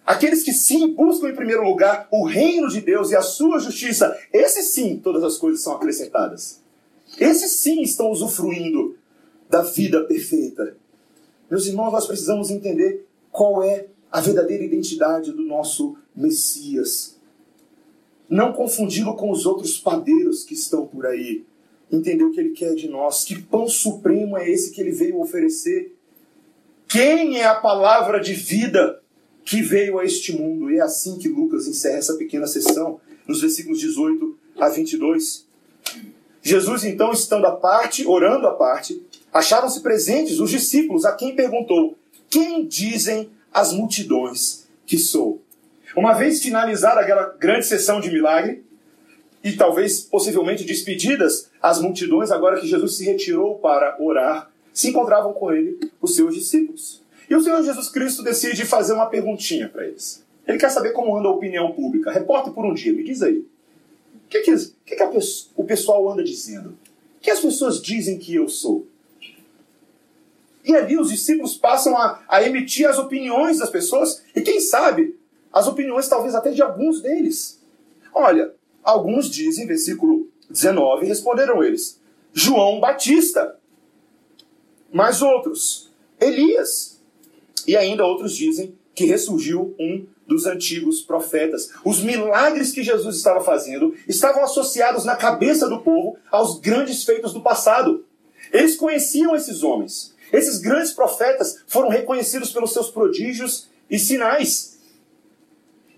[0.07, 4.19] Aqueles que sim buscam em primeiro lugar o reino de Deus e a sua justiça,
[4.33, 6.63] esses sim, todas as coisas são acrescentadas.
[7.21, 8.97] Esses sim estão usufruindo
[9.51, 10.79] da vida perfeita.
[11.51, 17.16] Meus irmãos, nós precisamos entender qual é a verdadeira identidade do nosso Messias.
[18.29, 21.45] Não confundi-lo com os outros padeiros que estão por aí.
[21.91, 23.25] Entender o que ele quer de nós.
[23.25, 25.95] Que pão supremo é esse que ele veio oferecer?
[26.89, 29.01] Quem é a palavra de vida
[29.45, 30.71] que veio a este mundo?
[30.71, 35.47] E é assim que Lucas encerra essa pequena sessão, nos versículos 18 a 22.
[36.43, 41.97] Jesus, então, estando à parte, orando à parte, acharam-se presentes os discípulos, a quem perguntou:
[42.31, 45.43] Quem dizem as multidões que sou?
[45.97, 48.63] Uma vez finalizada aquela grande sessão de milagre,
[49.43, 55.33] e talvez possivelmente despedidas as multidões, agora que Jesus se retirou para orar, se encontravam
[55.33, 57.03] com ele os seus discípulos.
[57.31, 60.25] E o Senhor Jesus Cristo decide fazer uma perguntinha para eles.
[60.47, 62.13] Ele quer saber como anda a opinião pública.
[62.13, 63.39] Repórter por um dia, me diz aí.
[63.39, 64.55] O que, que,
[64.85, 65.11] que, que a,
[65.57, 66.71] o pessoal anda dizendo?
[66.71, 68.87] O que as pessoas dizem que eu sou?
[70.65, 75.17] E ali os discípulos passam a, a emitir as opiniões das pessoas, e quem sabe,
[75.53, 77.63] as opiniões talvez até de alguns deles.
[78.15, 82.01] Olha, alguns dizem, versículo 19, responderam eles:
[82.33, 83.59] João Batista.
[84.93, 87.01] Mas outros, Elias.
[87.67, 91.71] E ainda outros dizem que ressurgiu um dos antigos profetas.
[91.85, 97.33] Os milagres que Jesus estava fazendo estavam associados na cabeça do povo aos grandes feitos
[97.33, 98.05] do passado.
[98.53, 100.15] Eles conheciam esses homens.
[100.33, 104.76] Esses grandes profetas foram reconhecidos pelos seus prodígios e sinais.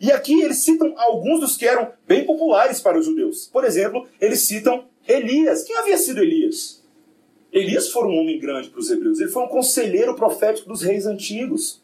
[0.00, 3.48] E aqui eles citam alguns dos que eram bem populares para os judeus.
[3.52, 5.64] Por exemplo, eles citam Elias.
[5.64, 6.82] Quem havia sido Elias?
[7.52, 9.20] Elias foi um homem grande para os hebreus.
[9.20, 11.82] Ele foi um conselheiro profético dos reis antigos,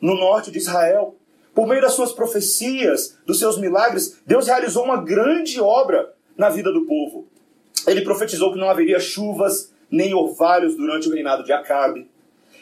[0.00, 1.16] no norte de Israel.
[1.54, 6.72] Por meio das suas profecias, dos seus milagres, Deus realizou uma grande obra na vida
[6.72, 7.26] do povo.
[7.86, 12.08] Ele profetizou que não haveria chuvas, nem orvalhos durante o reinado de Acabe.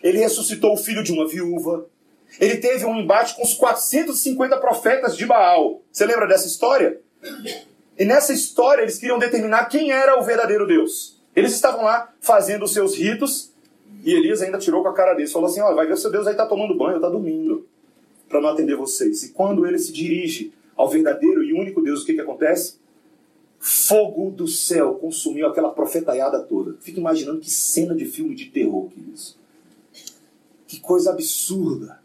[0.02, 1.86] Ele ressuscitou o filho de uma viúva.
[2.40, 5.82] Ele teve um embate com os 450 profetas de Baal.
[5.90, 7.00] Você lembra dessa história?
[7.98, 11.20] E nessa história eles queriam determinar quem era o verdadeiro Deus.
[11.34, 13.52] Eles estavam lá fazendo os seus ritos
[14.04, 15.32] e Elias ainda tirou com a cara deles.
[15.32, 17.66] Falou assim: Olha, vai ver seu Deus aí está tomando banho, está dormindo,
[18.28, 19.22] para não atender vocês.
[19.22, 22.78] E quando ele se dirige ao verdadeiro e único Deus, o que, que acontece?
[23.58, 26.76] fogo do céu consumiu aquela profetaiada toda.
[26.80, 29.38] Fica imaginando que cena de filme de terror que isso.
[30.66, 32.00] Que coisa absurda.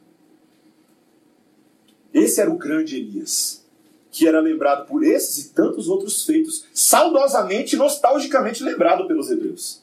[2.14, 3.66] Esse era o grande Elias,
[4.12, 9.82] que era lembrado por esses e tantos outros feitos, saudosamente, nostalgicamente lembrado pelos hebreus.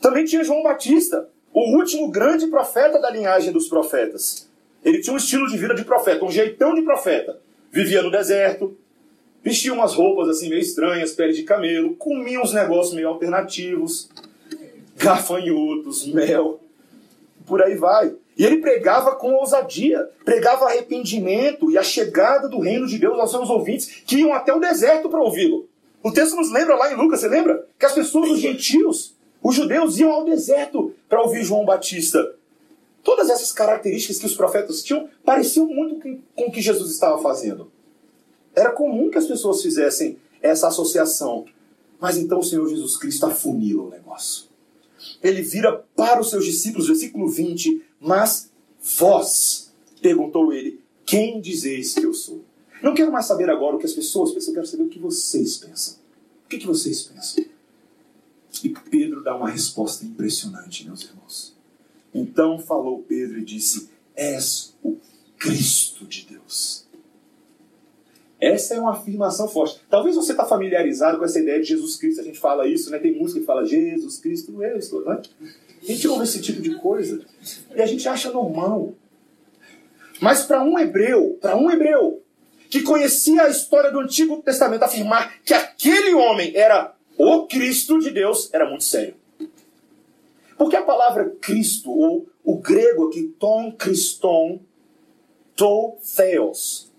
[0.00, 4.48] Também tinha João Batista, o último grande profeta da linhagem dos profetas.
[4.82, 7.38] Ele tinha um estilo de vida de profeta, um jeitão de profeta.
[7.70, 8.76] Vivia no deserto,
[9.44, 14.08] vestia umas roupas assim meio estranhas, pele de camelo, comia uns negócios meio alternativos,
[14.96, 16.60] gafanhotos, mel,
[17.46, 18.14] por aí vai.
[18.40, 23.30] E ele pregava com ousadia, pregava arrependimento e a chegada do reino de Deus aos
[23.30, 25.68] seus ouvintes, que iam até o deserto para ouvi-lo.
[26.02, 27.68] O texto nos lembra lá em Lucas, você lembra?
[27.78, 32.34] Que as pessoas, os gentios, os judeus, iam ao deserto para ouvir João Batista.
[33.04, 36.00] Todas essas características que os profetas tinham pareciam muito
[36.34, 37.70] com o que Jesus estava fazendo.
[38.56, 41.44] Era comum que as pessoas fizessem essa associação.
[42.00, 44.48] Mas então o Senhor Jesus Cristo afunila o negócio.
[45.22, 48.50] Ele vira para os seus discípulos, versículo 20: Mas
[48.98, 52.42] vós, perguntou ele, quem dizeis que eu sou?
[52.82, 55.58] Não quero mais saber agora o que as pessoas pensam, quero saber o que vocês
[55.58, 55.96] pensam.
[56.46, 57.44] O que, que vocês pensam?
[58.64, 61.54] E Pedro dá uma resposta impressionante, meus irmãos.
[62.12, 64.96] Então falou Pedro e disse: És o
[65.38, 66.86] Cristo de Deus.
[68.40, 69.80] Essa é uma afirmação forte.
[69.90, 72.20] Talvez você está familiarizado com essa ideia de Jesus Cristo.
[72.20, 72.98] A gente fala isso, né?
[72.98, 75.20] Tem música que fala Jesus Cristo, eu estou, né?
[75.82, 77.24] A gente ouve esse tipo de coisa
[77.74, 78.94] e a gente acha normal.
[80.20, 82.22] Mas para um hebreu, para um hebreu
[82.68, 88.10] que conhecia a história do Antigo Testamento, afirmar que aquele homem era o Cristo de
[88.10, 89.14] Deus era muito sério.
[90.56, 94.60] Porque a palavra Cristo, ou o grego aqui, ton Christon,
[95.56, 96.90] to theos,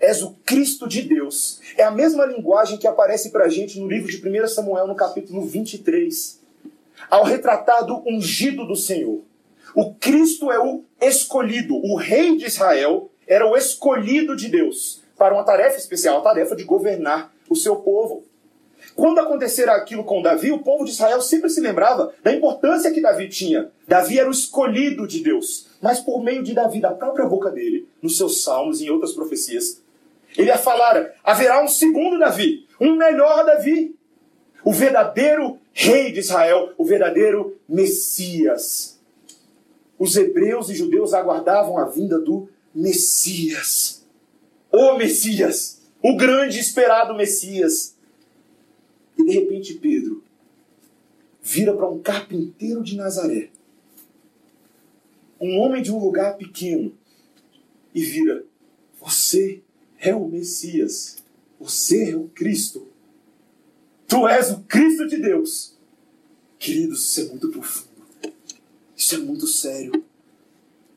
[0.00, 1.60] és o Cristo de Deus.
[1.76, 4.94] É a mesma linguagem que aparece para a gente no livro de 1 Samuel, no
[4.94, 6.40] capítulo 23,
[7.10, 9.22] ao retratar do ungido do Senhor.
[9.74, 15.34] O Cristo é o escolhido, o rei de Israel era o escolhido de Deus para
[15.34, 18.24] uma tarefa especial, a tarefa de governar o seu povo.
[18.94, 23.00] Quando acontecer aquilo com Davi, o povo de Israel sempre se lembrava da importância que
[23.00, 23.70] Davi tinha.
[23.88, 25.68] Davi era o escolhido de Deus.
[25.82, 29.12] Mas por meio de Davi, da própria boca dele, nos seus salmos e em outras
[29.12, 29.82] profecias,
[30.36, 33.96] ele ia falar: haverá um segundo Davi, um melhor Davi,
[34.64, 38.98] o verdadeiro rei de Israel, o verdadeiro Messias.
[39.98, 44.04] Os hebreus e judeus aguardavam a vinda do Messias.
[44.72, 47.94] O Messias, o grande esperado Messias.
[49.18, 50.22] E de repente Pedro
[51.42, 53.50] vira para um carpinteiro de Nazaré,
[55.38, 56.92] um homem de um lugar pequeno,
[57.94, 58.44] e vira:
[59.00, 59.62] Você
[59.98, 61.18] é o Messias,
[61.60, 62.88] você é o Cristo,
[64.06, 65.74] tu és o Cristo de Deus.
[66.58, 67.88] Queridos, isso é muito profundo,
[68.96, 70.04] isso é muito sério.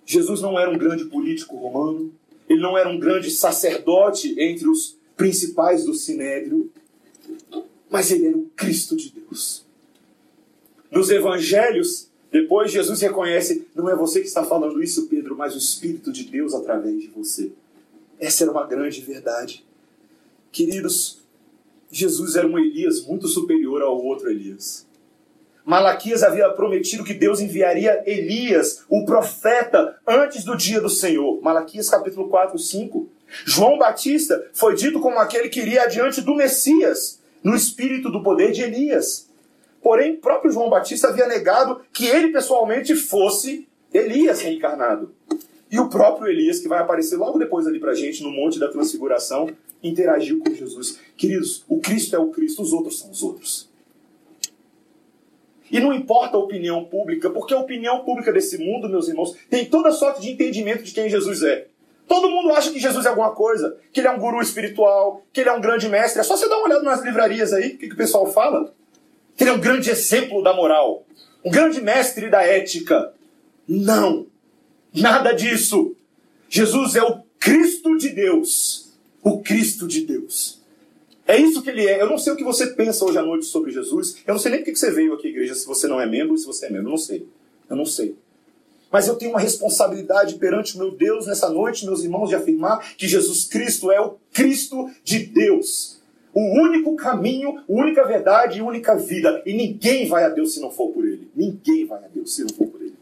[0.06, 2.14] Jesus não era um grande político romano,
[2.48, 6.72] ele não era um grande sacerdote entre os principais do Sinédrio,
[7.90, 9.66] mas ele era o Cristo de Deus.
[10.90, 15.58] Nos evangelhos, depois Jesus reconhece: não é você que está falando isso, Pedro, mas o
[15.58, 17.52] Espírito de Deus através de você.
[18.20, 19.66] Essa era uma grande verdade.
[20.52, 21.20] Queridos,
[21.92, 24.88] Jesus era um Elias muito superior ao outro Elias.
[25.66, 31.42] Malaquias havia prometido que Deus enviaria Elias, o profeta, antes do dia do Senhor.
[31.42, 33.10] Malaquias capítulo 4, 5.
[33.46, 38.54] João Batista foi dito como aquele que iria adiante do Messias, no espírito do poder
[38.54, 39.30] de Elias.
[39.82, 45.14] Porém, próprio João Batista havia negado que ele pessoalmente fosse Elias reencarnado.
[45.70, 48.70] E o próprio Elias, que vai aparecer logo depois ali pra gente no Monte da
[48.70, 49.50] Transfiguração,
[49.84, 51.00] interagiu com Jesus.
[51.16, 53.70] Queridos, o Cristo é o Cristo, os outros são os outros.
[55.70, 59.66] E não importa a opinião pública, porque a opinião pública desse mundo, meus irmãos, tem
[59.66, 61.68] toda sorte de entendimento de quem Jesus é.
[62.08, 65.42] Todo mundo acha que Jesus é alguma coisa, que ele é um guru espiritual, que
[65.42, 66.22] ele é um grande mestre.
[66.22, 68.74] É só você dar uma olhada nas livrarias aí, o que, que o pessoal fala.
[69.36, 71.06] Que ele é um grande exemplo da moral,
[71.44, 73.14] um grande mestre da ética.
[73.68, 74.26] Não,
[74.94, 75.96] nada disso.
[76.48, 78.87] Jesus é o Cristo de Deus.
[79.24, 80.62] O Cristo de Deus.
[81.28, 82.02] É isso que ele é.
[82.02, 84.18] Eu não sei o que você pensa hoje à noite sobre Jesus.
[84.26, 86.06] Eu não sei nem por que você veio aqui à igreja se você não é
[86.06, 86.88] membro ou se você é membro.
[86.88, 87.28] Eu não sei.
[87.70, 88.16] Eu não sei.
[88.90, 92.96] Mas eu tenho uma responsabilidade perante o meu Deus nessa noite, meus irmãos, de afirmar
[92.96, 96.00] que Jesus Cristo é o Cristo de Deus.
[96.34, 99.42] O único caminho, a única verdade e única vida.
[99.46, 101.30] E ninguém vai a Deus se não for por Ele.
[101.36, 102.96] Ninguém vai a Deus se não for por Ele.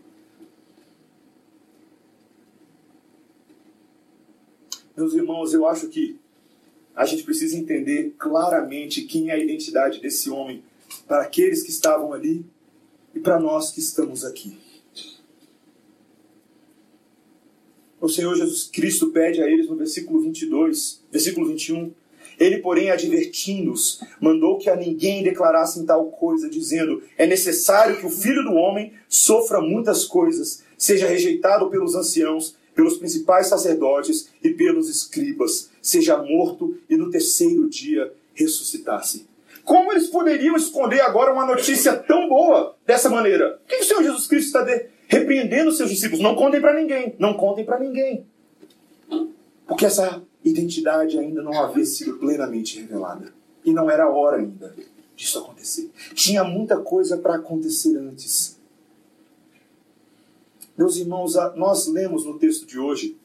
[4.96, 6.18] Meus irmãos, eu acho que
[6.96, 10.64] a gente precisa entender claramente quem é a identidade desse homem
[11.06, 12.46] para aqueles que estavam ali
[13.14, 14.58] e para nós que estamos aqui.
[18.00, 21.92] O Senhor Jesus Cristo pede a eles no versículo 22, versículo 21,
[22.40, 28.10] ele, porém, advertindo-os, mandou que a ninguém declarassem tal coisa, dizendo: É necessário que o
[28.10, 34.90] filho do homem sofra muitas coisas, seja rejeitado pelos anciãos, pelos principais sacerdotes e pelos
[34.90, 39.26] escribas, seja morto e no terceiro dia ressuscitasse.
[39.64, 43.60] Como eles poderiam esconder agora uma notícia tão boa dessa maneira?
[43.64, 46.22] O que o Senhor Jesus Cristo está de repreendendo seus discípulos?
[46.22, 48.28] Não contem para ninguém, não contem para ninguém.
[49.68, 53.34] Porque essa identidade ainda não havia sido plenamente revelada.
[53.64, 54.76] E não era hora ainda
[55.16, 55.90] disso acontecer.
[56.14, 58.55] Tinha muita coisa para acontecer antes.
[60.78, 63.18] Meus irmãos, nós lemos no texto de hoje,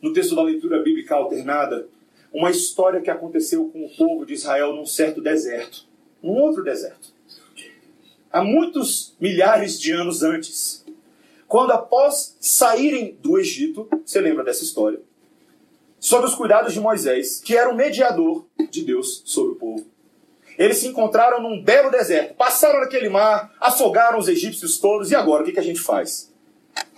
[0.00, 1.88] no texto da leitura bíblica alternada,
[2.32, 5.86] uma história que aconteceu com o povo de Israel num certo deserto,
[6.22, 7.14] num outro deserto.
[8.32, 10.86] Há muitos milhares de anos antes,
[11.46, 15.00] quando após saírem do Egito, você lembra dessa história,
[16.00, 19.95] sob os cuidados de Moisés, que era o mediador de Deus sobre o povo.
[20.58, 25.42] Eles se encontraram num belo deserto, passaram naquele mar, afogaram os egípcios todos, e agora
[25.42, 26.32] o que, que a gente faz?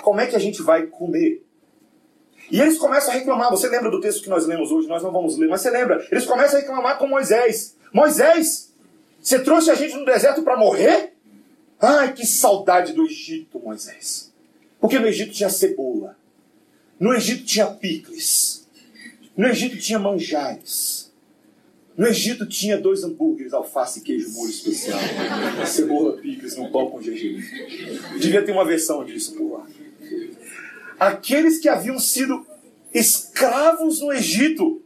[0.02, 1.44] Como é que a gente vai comer?
[2.50, 3.50] E eles começam a reclamar.
[3.50, 4.88] Você lembra do texto que nós lemos hoje?
[4.88, 6.06] Nós não vamos ler, mas você lembra?
[6.10, 8.72] Eles começam a reclamar com Moisés: Moisés,
[9.20, 11.12] você trouxe a gente no deserto para morrer?
[11.80, 14.32] Ai, que saudade do Egito, Moisés.
[14.80, 16.16] Porque no Egito tinha cebola,
[16.98, 18.66] no Egito tinha picles,
[19.36, 21.07] no Egito tinha manjares.
[21.98, 25.00] No Egito tinha dois hambúrgueres, alface, queijo, molho especial,
[25.66, 27.42] cebola, picles, no pão com gergelim.
[28.20, 29.66] Devia ter uma versão disso por lá.
[30.96, 32.46] Aqueles que haviam sido
[32.94, 34.80] escravos no Egito,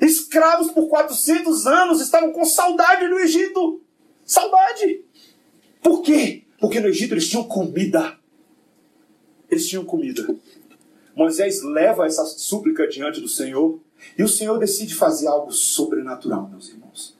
[0.00, 3.82] escravos por 400 anos, estavam com saudade do Egito.
[4.24, 5.02] Saudade.
[5.82, 6.44] Por quê?
[6.60, 8.16] Porque no Egito eles tinham comida.
[9.50, 10.24] Eles tinham comida.
[11.16, 13.80] Moisés leva essa súplica diante do Senhor
[14.16, 17.16] e o Senhor decide fazer algo sobrenatural, meus irmãos.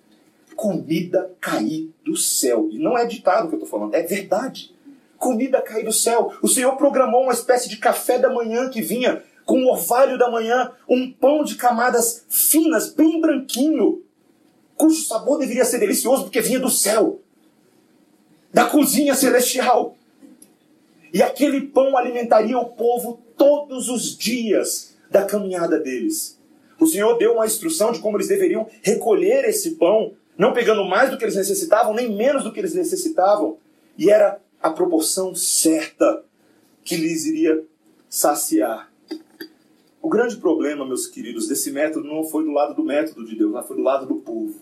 [0.57, 2.69] Comida cair do céu.
[2.71, 4.75] E não é ditado que eu estou falando, é verdade.
[5.17, 6.33] Comida cair do céu.
[6.43, 10.31] O Senhor programou uma espécie de café da manhã que vinha com o orvalho da
[10.31, 14.03] manhã, um pão de camadas finas, bem branquinho,
[14.77, 17.21] cujo sabor deveria ser delicioso porque vinha do céu,
[18.53, 19.97] da cozinha celestial.
[21.13, 26.38] E aquele pão alimentaria o povo todos os dias da caminhada deles.
[26.79, 31.11] O Senhor deu uma instrução de como eles deveriam recolher esse pão, não pegando mais
[31.11, 33.59] do que eles necessitavam, nem menos do que eles necessitavam.
[33.97, 36.23] E era a proporção certa
[36.85, 37.65] que lhes iria
[38.09, 38.91] saciar.
[40.01, 43.53] O grande problema, meus queridos, desse método não foi do lado do método de Deus,
[43.53, 44.55] mas foi do lado do povo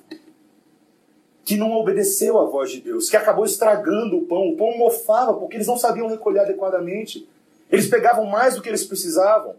[1.46, 4.48] que não obedeceu à voz de Deus, que acabou estragando o pão.
[4.48, 7.26] O pão mofava porque eles não sabiam recolher adequadamente.
[7.70, 9.54] Eles pegavam mais do que eles precisavam.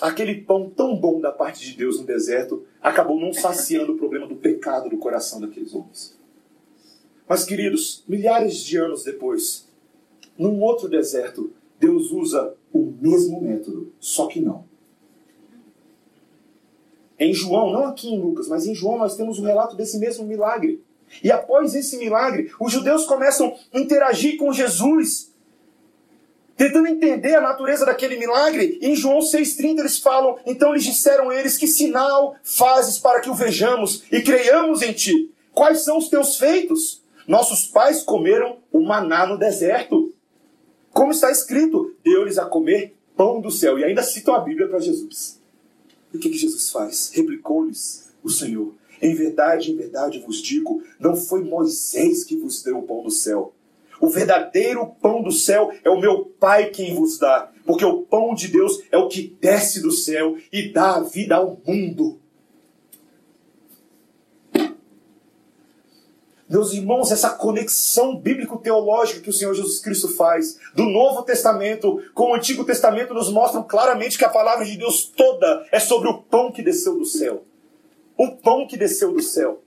[0.00, 4.26] Aquele pão tão bom da parte de Deus no deserto acabou não saciando o problema
[4.26, 6.18] do pecado do coração daqueles homens.
[7.28, 9.68] Mas, queridos, milhares de anos depois,
[10.36, 14.64] num outro deserto, Deus usa o mesmo método, só que não.
[17.18, 20.24] Em João, não aqui em Lucas, mas em João nós temos um relato desse mesmo
[20.24, 20.82] milagre.
[21.22, 25.29] E após esse milagre, os judeus começam a interagir com Jesus,
[26.60, 28.78] tentando entender a natureza daquele milagre.
[28.82, 33.34] Em João 6,30 eles falam: Então lhes disseram eles: Que sinal fazes para que o
[33.34, 35.32] vejamos e creiamos em ti?
[35.54, 37.02] Quais são os teus feitos?
[37.26, 40.12] Nossos pais comeram o maná no deserto.
[40.92, 43.78] Como está escrito, deu-lhes a comer pão do céu.
[43.78, 45.40] E ainda citam a Bíblia para Jesus.
[46.12, 47.10] E o que, que Jesus faz?
[47.14, 52.80] Replicou-lhes o Senhor: Em verdade, em verdade vos digo, não foi Moisés que vos deu
[52.80, 53.54] o pão do céu.
[54.00, 58.34] O verdadeiro pão do céu é o meu Pai quem vos dá, porque o pão
[58.34, 62.18] de Deus é o que desce do céu e dá a vida ao mundo.
[66.48, 72.32] Meus irmãos, essa conexão bíblico-teológica que o Senhor Jesus Cristo faz do Novo Testamento com
[72.32, 76.22] o Antigo Testamento nos mostram claramente que a palavra de Deus toda é sobre o
[76.22, 77.44] pão que desceu do céu.
[78.16, 79.62] O pão que desceu do céu.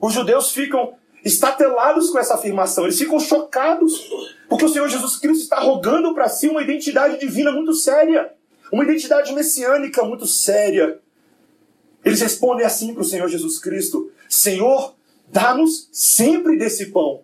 [0.00, 0.94] Os judeus ficam
[1.24, 4.10] estatelados com essa afirmação, eles ficam chocados,
[4.48, 8.32] porque o Senhor Jesus Cristo está rogando para si uma identidade divina muito séria,
[8.72, 11.00] uma identidade messiânica muito séria.
[12.04, 14.94] Eles respondem assim para o Senhor Jesus Cristo: Senhor,
[15.30, 17.22] dá-nos sempre desse pão.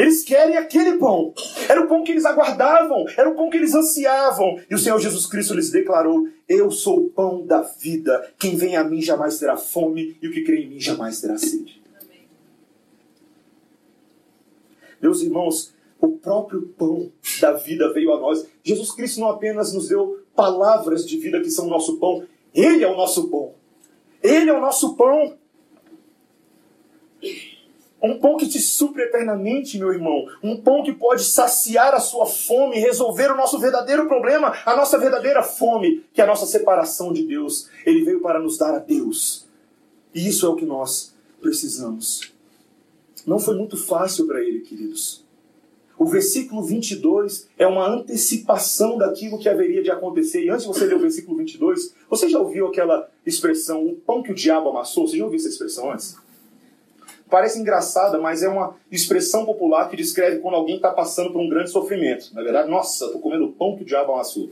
[0.00, 1.34] Eles querem aquele pão.
[1.68, 4.58] Era o pão que eles aguardavam, era o pão que eles ansiavam.
[4.70, 8.32] E o Senhor Jesus Cristo lhes declarou: Eu sou o pão da vida.
[8.38, 11.36] Quem vem a mim jamais terá fome, e o que crê em mim jamais terá
[11.36, 11.82] sede.
[12.00, 12.28] Amém.
[15.00, 18.46] Meus irmãos, o próprio pão da vida veio a nós.
[18.64, 22.24] Jesus Cristo não apenas nos deu palavras de vida que são o nosso pão,
[22.54, 23.54] Ele é o nosso pão.
[24.22, 25.36] Ele é o nosso pão.
[28.02, 30.26] Um pão que te supre eternamente, meu irmão.
[30.42, 34.74] Um pão que pode saciar a sua fome e resolver o nosso verdadeiro problema, a
[34.74, 37.68] nossa verdadeira fome, que é a nossa separação de Deus.
[37.84, 39.46] Ele veio para nos dar a Deus.
[40.14, 42.32] E isso é o que nós precisamos.
[43.30, 45.24] Não foi muito fácil para ele, queridos.
[45.96, 50.42] O versículo 22 é uma antecipação daquilo que haveria de acontecer.
[50.42, 54.20] E antes de você ler o versículo 22, você já ouviu aquela expressão, o pão
[54.20, 55.06] que o diabo amassou?
[55.06, 56.16] Você já ouviu essa expressão antes?
[57.30, 61.48] Parece engraçada, mas é uma expressão popular que descreve quando alguém está passando por um
[61.48, 62.34] grande sofrimento.
[62.34, 64.50] Na verdade, nossa, estou comendo o pão que o diabo amassou.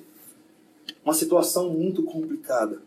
[1.05, 2.81] Uma situação muito complicada.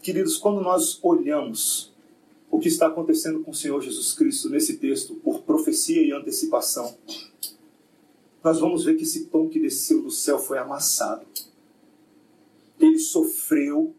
[0.00, 1.89] Queridos, quando nós olhamos
[2.50, 6.96] o que está acontecendo com o Senhor Jesus Cristo nesse texto, por profecia e antecipação,
[8.42, 11.26] nós vamos ver que esse pão que desceu do céu foi amassado.
[12.78, 13.94] Ele sofreu.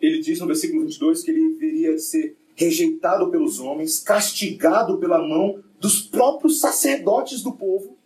[0.00, 5.62] Ele diz no versículo 22 que ele deveria ser rejeitado pelos homens, castigado pela mão
[5.80, 7.98] dos próprios sacerdotes do povo,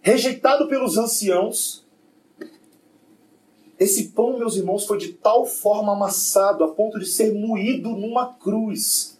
[0.00, 1.81] rejeitado pelos anciãos.
[3.82, 8.32] Esse pão, meus irmãos, foi de tal forma amassado a ponto de ser moído numa
[8.34, 9.18] cruz.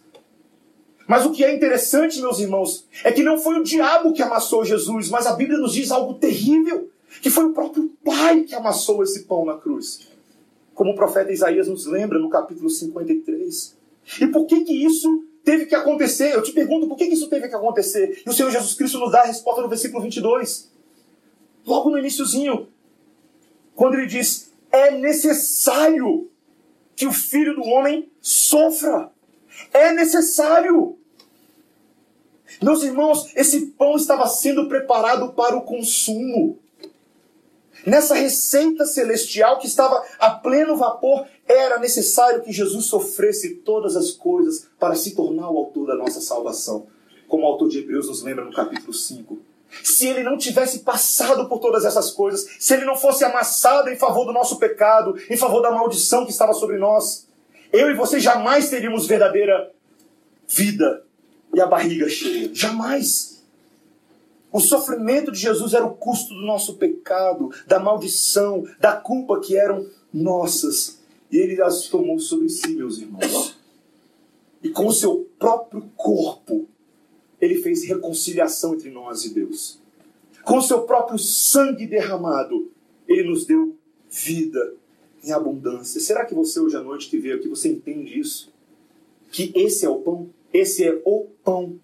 [1.05, 4.63] Mas o que é interessante, meus irmãos, é que não foi o diabo que amassou
[4.63, 6.89] Jesus, mas a Bíblia nos diz algo terrível,
[7.21, 10.07] que foi o próprio Pai que amassou esse pão na cruz.
[10.73, 13.75] Como o profeta Isaías nos lembra no capítulo 53.
[14.21, 16.33] E por que que isso teve que acontecer?
[16.33, 18.23] Eu te pergunto, por que, que isso teve que acontecer?
[18.25, 20.71] E o Senhor Jesus Cristo nos dá a resposta no versículo 22.
[21.65, 22.67] Logo no iníciozinho,
[23.75, 26.31] quando ele diz, é necessário
[26.95, 29.11] que o Filho do Homem sofra.
[29.71, 30.97] É necessário.
[32.61, 36.57] Meus irmãos, esse pão estava sendo preparado para o consumo.
[37.85, 44.11] Nessa receita celestial que estava a pleno vapor, era necessário que Jesus sofresse todas as
[44.11, 46.87] coisas para se tornar o autor da nossa salvação.
[47.27, 49.52] Como o autor de Hebreus nos lembra no capítulo 5.
[49.81, 53.95] Se ele não tivesse passado por todas essas coisas, se ele não fosse amassado em
[53.95, 57.27] favor do nosso pecado, em favor da maldição que estava sobre nós,
[57.71, 59.71] eu e você jamais teríamos verdadeira
[60.47, 61.03] vida
[61.53, 62.53] e a barriga cheia.
[62.53, 63.43] Jamais.
[64.51, 69.57] O sofrimento de Jesus era o custo do nosso pecado, da maldição, da culpa que
[69.57, 70.99] eram nossas.
[71.31, 73.57] E ele as tomou sobre si, meus irmãos.
[74.61, 76.67] E com o seu próprio corpo,
[77.43, 79.79] ele fez reconciliação entre nós e Deus.
[80.43, 82.71] Com seu próprio sangue derramado,
[83.07, 83.75] ele nos deu
[84.09, 84.75] vida
[85.23, 85.99] em abundância.
[85.99, 88.51] Será que você hoje à noite que veio aqui, você entende isso?
[89.31, 90.29] Que esse é o pão?
[90.53, 91.79] Esse é o pão.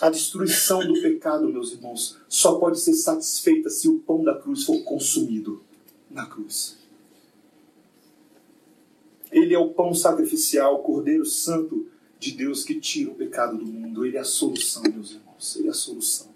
[0.00, 4.64] A destruição do pecado, meus irmãos, só pode ser satisfeita se o pão da cruz
[4.64, 5.62] for consumido
[6.10, 6.79] na cruz.
[9.30, 11.86] Ele é o pão sacrificial, o Cordeiro Santo
[12.18, 14.04] de Deus que tira o pecado do mundo.
[14.04, 15.56] Ele é a solução, meus irmãos.
[15.56, 16.28] Ele é a solução.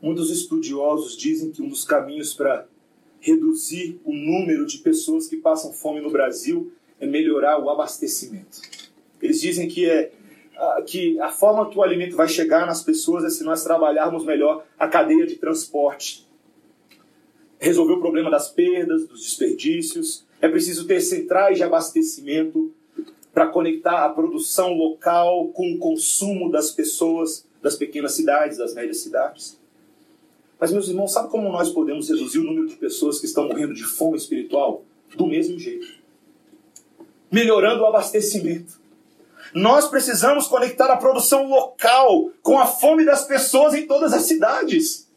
[0.00, 2.66] Muitos estudiosos dizem que um dos caminhos para
[3.20, 8.60] reduzir o número de pessoas que passam fome no Brasil é melhorar o abastecimento.
[9.20, 10.12] Eles dizem que é
[10.86, 14.66] que a forma que o alimento vai chegar nas pessoas é se nós trabalharmos melhor
[14.78, 16.28] a cadeia de transporte.
[17.58, 20.24] Resolver o problema das perdas, dos desperdícios.
[20.40, 22.72] É preciso ter centrais de abastecimento
[23.32, 29.00] para conectar a produção local com o consumo das pessoas das pequenas cidades, das médias
[29.00, 29.60] cidades.
[30.58, 33.74] Mas, meus irmãos, sabe como nós podemos reduzir o número de pessoas que estão morrendo
[33.74, 34.84] de fome espiritual?
[35.14, 36.00] Do mesmo jeito
[37.30, 38.80] melhorando o abastecimento.
[39.54, 45.08] Nós precisamos conectar a produção local com a fome das pessoas em todas as cidades.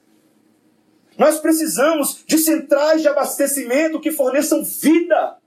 [1.17, 5.37] Nós precisamos de centrais de abastecimento que forneçam vida,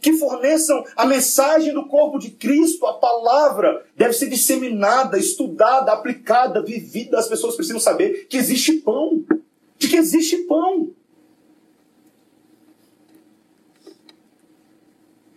[0.00, 6.62] que forneçam a mensagem do corpo de Cristo, a palavra deve ser disseminada, estudada, aplicada,
[6.62, 7.18] vivida.
[7.18, 9.24] As pessoas precisam saber que existe pão,
[9.78, 10.90] de que existe pão.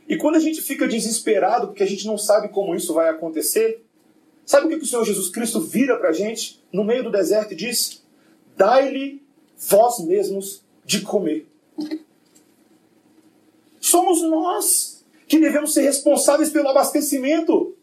[0.08, 3.84] E quando a gente fica desesperado porque a gente não sabe como isso vai acontecer,
[4.46, 7.54] sabe o que o Senhor Jesus Cristo vira para a gente no meio do deserto
[7.54, 8.04] e diz:
[8.56, 9.25] Dai-lhe
[9.58, 11.48] vós mesmos de comer.
[13.80, 17.76] Somos nós que devemos ser responsáveis pelo abastecimento.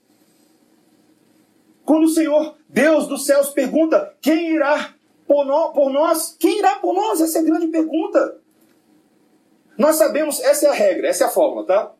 [1.85, 4.95] Quando o Senhor, Deus dos céus, pergunta: quem irá
[5.27, 6.37] por, nós?
[6.39, 7.21] Quem irá por nós?
[7.21, 8.39] Essa é a grande pergunta.
[9.77, 11.93] Nós sabemos, essa é a regra, essa é a fórmula, tá?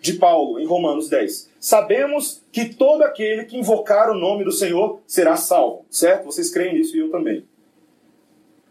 [0.00, 1.50] de Paulo em Romanos 10.
[1.60, 6.24] Sabemos que todo aquele que invocar o nome do Senhor será salvo, certo?
[6.24, 7.46] Vocês creem nisso e eu também.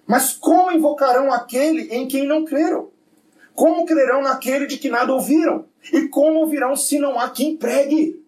[0.09, 2.89] Mas como invocarão aquele em quem não creram?
[3.53, 5.65] Como crerão naquele de que nada ouviram?
[5.93, 8.19] E como ouvirão se não há quem pregue?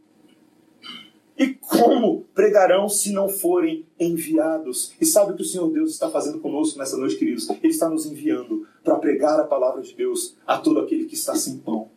[1.36, 4.94] E como pregarão se não forem enviados?
[5.02, 7.50] E sabe o que o Senhor Deus está fazendo conosco nessa noite, queridos?
[7.50, 11.34] Ele está nos enviando para pregar a palavra de Deus a todo aquele que está
[11.34, 11.90] sem pão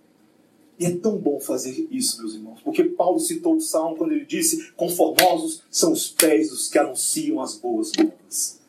[0.78, 4.24] e é tão bom fazer isso, meus irmãos, porque Paulo citou o Salmo quando ele
[4.24, 8.63] disse: Conformosos são os pés dos que anunciam as boas novas.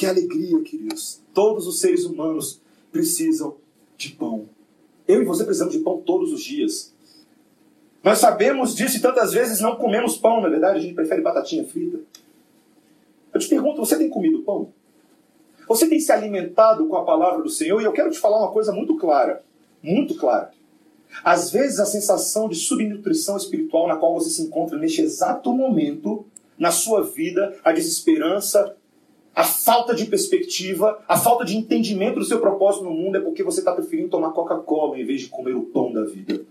[0.00, 1.20] Que alegria, queridos.
[1.34, 2.58] Todos os seres humanos
[2.90, 3.56] precisam
[3.98, 4.48] de pão.
[5.06, 6.94] Eu e você precisamos de pão todos os dias.
[8.02, 11.20] Nós sabemos disso e tantas vezes não comemos pão, na é verdade, a gente prefere
[11.20, 12.00] batatinha frita.
[13.34, 14.72] Eu te pergunto: você tem comido pão?
[15.68, 17.78] Você tem se alimentado com a palavra do Senhor?
[17.82, 19.42] E eu quero te falar uma coisa muito clara.
[19.82, 20.50] Muito clara.
[21.22, 26.24] Às vezes, a sensação de subnutrição espiritual na qual você se encontra neste exato momento,
[26.58, 28.74] na sua vida, a desesperança,
[29.40, 33.42] a falta de perspectiva, a falta de entendimento do seu propósito no mundo é porque
[33.42, 36.42] você está preferindo tomar Coca-Cola em vez de comer o pão da vida.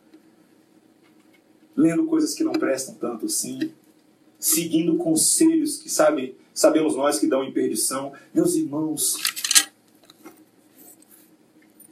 [1.78, 3.72] Lendo coisas que não prestam tanto assim,
[4.40, 8.12] seguindo conselhos que sabe, sabemos nós que dão em perdição.
[8.34, 9.18] Meus irmãos,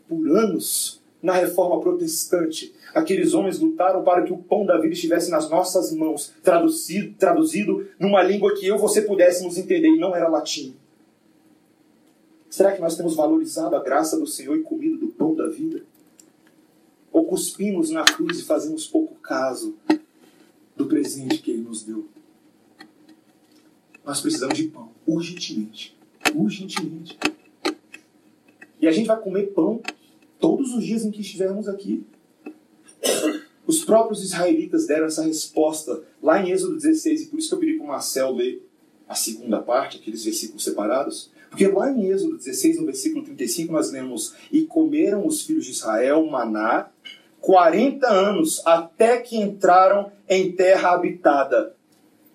[0.10, 2.74] por anos na reforma protestante.
[2.96, 7.88] Aqueles homens lutaram para que o pão da vida estivesse nas nossas mãos, traduzido, traduzido
[8.00, 10.76] numa língua que eu e você pudéssemos entender, e não era latim.
[12.58, 15.86] Será que nós temos valorizado a graça do Senhor e comido do pão da vida?
[17.12, 19.78] Ou cuspimos na cruz e fazemos pouco caso
[20.76, 22.08] do presente que Ele nos deu?
[24.04, 25.96] Nós precisamos de pão, urgentemente.
[26.34, 27.20] Urgentemente.
[28.82, 29.80] E a gente vai comer pão
[30.40, 32.04] todos os dias em que estivermos aqui.
[33.68, 37.60] Os próprios israelitas deram essa resposta lá em Êxodo 16, e por isso que eu
[37.60, 38.68] pedi para o Marcel ler
[39.08, 41.37] a segunda parte, aqueles versículos separados.
[41.50, 45.72] Porque lá em Êxodo 16, no versículo 35, nós lemos: E comeram os filhos de
[45.72, 46.90] Israel maná
[47.42, 51.76] 40 anos, até que entraram em terra habitada.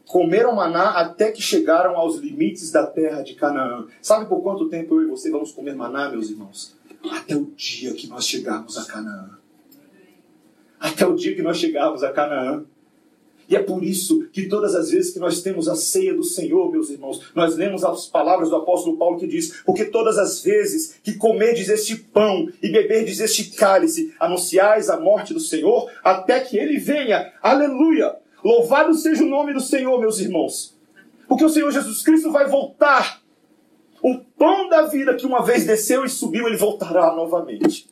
[0.06, 3.86] Comeram maná até que chegaram aos limites da terra de Canaã.
[4.00, 6.76] Sabe por quanto tempo eu e você vamos comer maná, meus irmãos?
[7.10, 9.30] Até o dia que nós chegarmos a Canaã.
[10.78, 12.64] Até o dia que nós chegarmos a Canaã.
[13.49, 16.70] E é por isso que todas as vezes que nós temos a ceia do Senhor,
[16.70, 20.99] meus irmãos, nós lemos as palavras do apóstolo Paulo que diz: Porque todas as vezes
[21.03, 26.57] que comerdes este pão e beberdes este cálice, anunciais a morte do Senhor, até que
[26.57, 27.32] ele venha.
[27.43, 28.16] Aleluia!
[28.45, 30.76] Louvado seja o nome do Senhor, meus irmãos.
[31.28, 33.22] Porque o Senhor Jesus Cristo vai voltar.
[34.03, 37.88] O pão da vida que uma vez desceu e subiu, ele voltará novamente.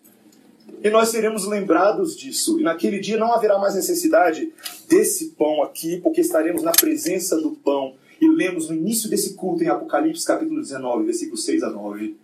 [0.82, 2.58] E nós seremos lembrados disso.
[2.58, 4.50] E naquele dia não haverá mais necessidade
[4.88, 7.94] desse pão aqui, porque estaremos na presença do pão.
[8.18, 12.16] E lemos no início desse culto em Apocalipse, capítulo 19, versículos 6 a 9,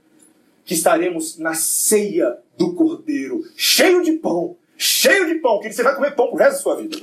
[0.64, 5.94] que estaremos na ceia do Cordeiro, cheio de pão, cheio de pão, que você vai
[5.94, 6.96] comer pão pro resto da sua vida.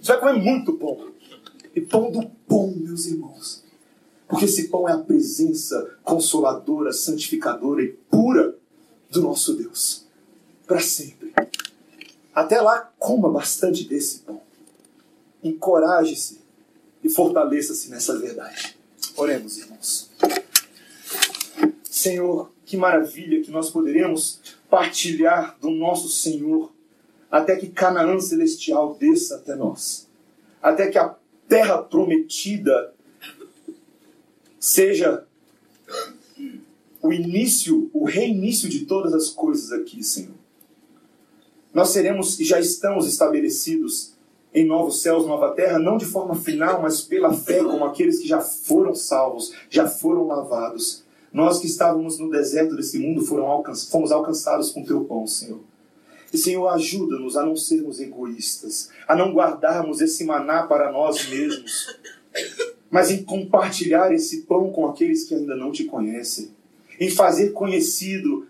[0.00, 0.98] Você vai comer muito pão.
[1.74, 3.64] E pão do pão, meus irmãos.
[4.28, 8.56] Porque esse pão é a presença consoladora, santificadora e pura
[9.10, 10.05] do nosso Deus
[10.66, 11.32] para sempre.
[12.34, 14.42] Até lá, coma bastante desse pão.
[15.42, 16.40] Encoraje-se
[17.02, 18.76] e fortaleça-se nessa verdade.
[19.16, 20.10] Oremos, irmãos.
[21.82, 26.70] Senhor, que maravilha que nós poderemos partilhar do nosso Senhor
[27.30, 30.06] até que Canaã celestial desça até nós.
[30.60, 31.16] Até que a
[31.48, 32.92] terra prometida
[34.60, 35.24] seja
[37.00, 40.35] o início, o reinício de todas as coisas aqui, Senhor
[41.76, 44.14] nós seremos e já estamos estabelecidos
[44.54, 48.26] em novos céus, nova terra, não de forma final, mas pela fé, como aqueles que
[48.26, 51.04] já foram salvos, já foram lavados.
[51.30, 55.60] Nós que estávamos no deserto desse mundo alcan fomos alcançados com teu pão, Senhor.
[56.32, 61.94] E, Senhor, ajuda-nos a não sermos egoístas, a não guardarmos esse maná para nós mesmos,
[62.90, 66.52] mas em compartilhar esse pão com aqueles que ainda não te conhecem,
[66.98, 68.46] em fazer conhecido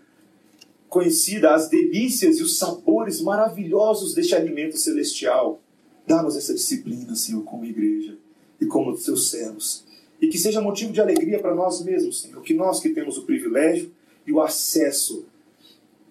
[0.89, 5.59] conhecida as delícias e os sabores maravilhosos deste alimento celestial.
[6.05, 8.17] Dá-nos essa disciplina, Senhor, como igreja
[8.59, 9.83] e como teus servos.
[10.21, 13.23] E que seja motivo de alegria para nós mesmos, Senhor, que nós que temos o
[13.23, 13.91] privilégio
[14.25, 15.25] e o acesso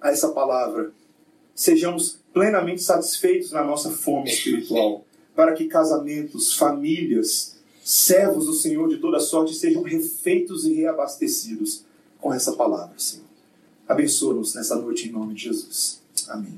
[0.00, 0.92] a essa palavra,
[1.54, 5.04] sejamos plenamente satisfeitos na nossa fome espiritual,
[5.34, 11.84] para que casamentos, famílias, servos do Senhor de toda sorte sejam refeitos e reabastecidos
[12.20, 13.25] com essa palavra, Senhor.
[13.88, 16.00] Abençoa-nos nessa noite em nome de Jesus.
[16.28, 16.54] Amém.